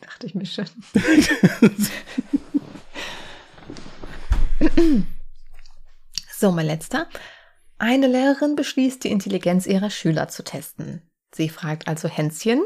[0.00, 0.66] Dachte ich mir schon.
[6.36, 7.08] so, mein letzter.
[7.78, 11.02] Eine Lehrerin beschließt, die Intelligenz ihrer Schüler zu testen.
[11.32, 12.62] Sie fragt also Hänschen,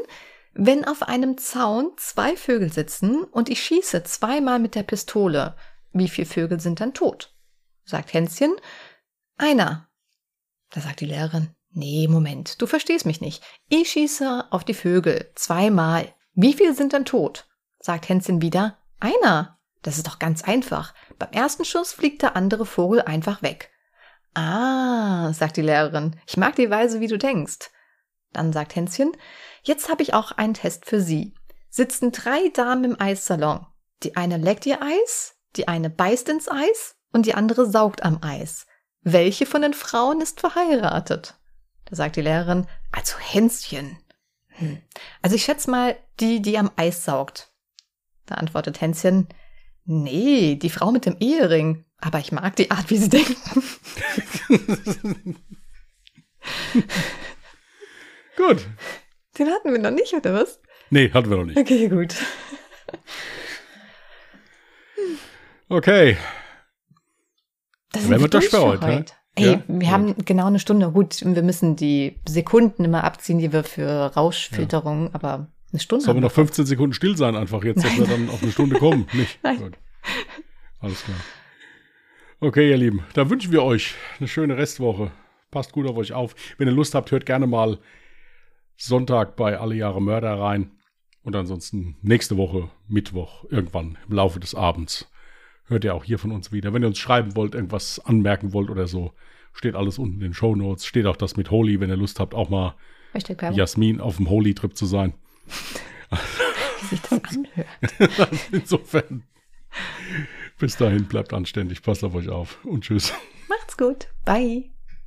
[0.53, 5.55] wenn auf einem Zaun zwei Vögel sitzen und ich schieße zweimal mit der Pistole,
[5.93, 7.35] wie viele Vögel sind dann tot?
[7.89, 8.55] Sagt Hänschen,
[9.35, 9.89] einer.
[10.69, 13.43] Da sagt die Lehrerin, nee, Moment, du verstehst mich nicht.
[13.67, 16.13] Ich schieße auf die Vögel zweimal.
[16.33, 17.47] Wie viele sind dann tot?
[17.79, 19.57] Sagt Hänschen wieder, einer.
[19.81, 20.93] Das ist doch ganz einfach.
[21.17, 23.71] Beim ersten Schuss fliegt der andere Vogel einfach weg.
[24.35, 27.71] Ah, sagt die Lehrerin, ich mag die Weise, wie du denkst.
[28.33, 29.17] Dann sagt Hänschen,
[29.63, 31.33] jetzt habe ich auch einen Test für Sie.
[31.71, 33.65] Sitzen drei Damen im Eissalon.
[34.03, 38.19] Die eine leckt ihr Eis, die eine beißt ins Eis und die andere saugt am
[38.21, 38.65] Eis.
[39.01, 41.35] Welche von den Frauen ist verheiratet?
[41.85, 43.97] Da sagt die Lehrerin, also Hänschen.
[44.49, 44.81] Hm.
[45.21, 47.51] Also ich schätze mal, die, die am Eis saugt.
[48.25, 49.27] Da antwortet Hänschen,
[49.85, 51.85] nee, die Frau mit dem Ehering.
[51.97, 53.63] Aber ich mag die Art, wie sie denken.
[58.37, 58.65] Gut.
[59.37, 60.59] Den hatten wir noch nicht, oder was?
[60.89, 61.57] Nee, hatten wir noch nicht.
[61.57, 62.15] Okay, gut.
[65.67, 66.17] Okay.
[67.91, 69.05] Das Wenn wir durch für heute, ne?
[69.35, 69.63] Ey, Ja?
[69.67, 69.87] wir Gut.
[69.89, 70.91] haben genau eine Stunde.
[70.91, 76.05] Gut, wir müssen die Sekunden immer abziehen, die wir für Rauschfilterung, aber eine Stunde.
[76.05, 78.77] Sollen wir noch 15 Sekunden still sein einfach jetzt, dass wir dann auf eine Stunde
[78.79, 79.07] kommen?
[79.13, 79.39] Nicht?
[79.43, 79.57] Nein.
[79.57, 79.73] Gut.
[80.79, 81.17] Alles klar.
[82.41, 85.11] Okay, ihr Lieben, dann wünschen wir euch eine schöne Restwoche.
[85.51, 86.35] Passt gut auf euch auf.
[86.57, 87.79] Wenn ihr Lust habt, hört gerne mal
[88.77, 90.71] Sonntag bei Alle Jahre Mörder rein.
[91.21, 95.11] Und ansonsten nächste Woche, Mittwoch, irgendwann im Laufe des Abends,
[95.69, 96.73] hört ihr auch hier von uns wieder.
[96.73, 99.13] Wenn ihr uns schreiben wollt, irgendwas anmerken wollt oder so,
[99.53, 100.85] steht alles unten in den Show Notes.
[100.85, 102.75] Steht auch das mit Holy, wenn ihr Lust habt, auch mal
[103.51, 105.13] Jasmin auf dem Holy-Trip zu sein.
[106.81, 108.47] wie sich das anhört.
[108.51, 109.23] Insofern,
[110.59, 113.13] bis dahin bleibt anständig, passt auf euch auf und tschüss.
[113.47, 114.07] Macht's gut.
[114.25, 114.69] Bye.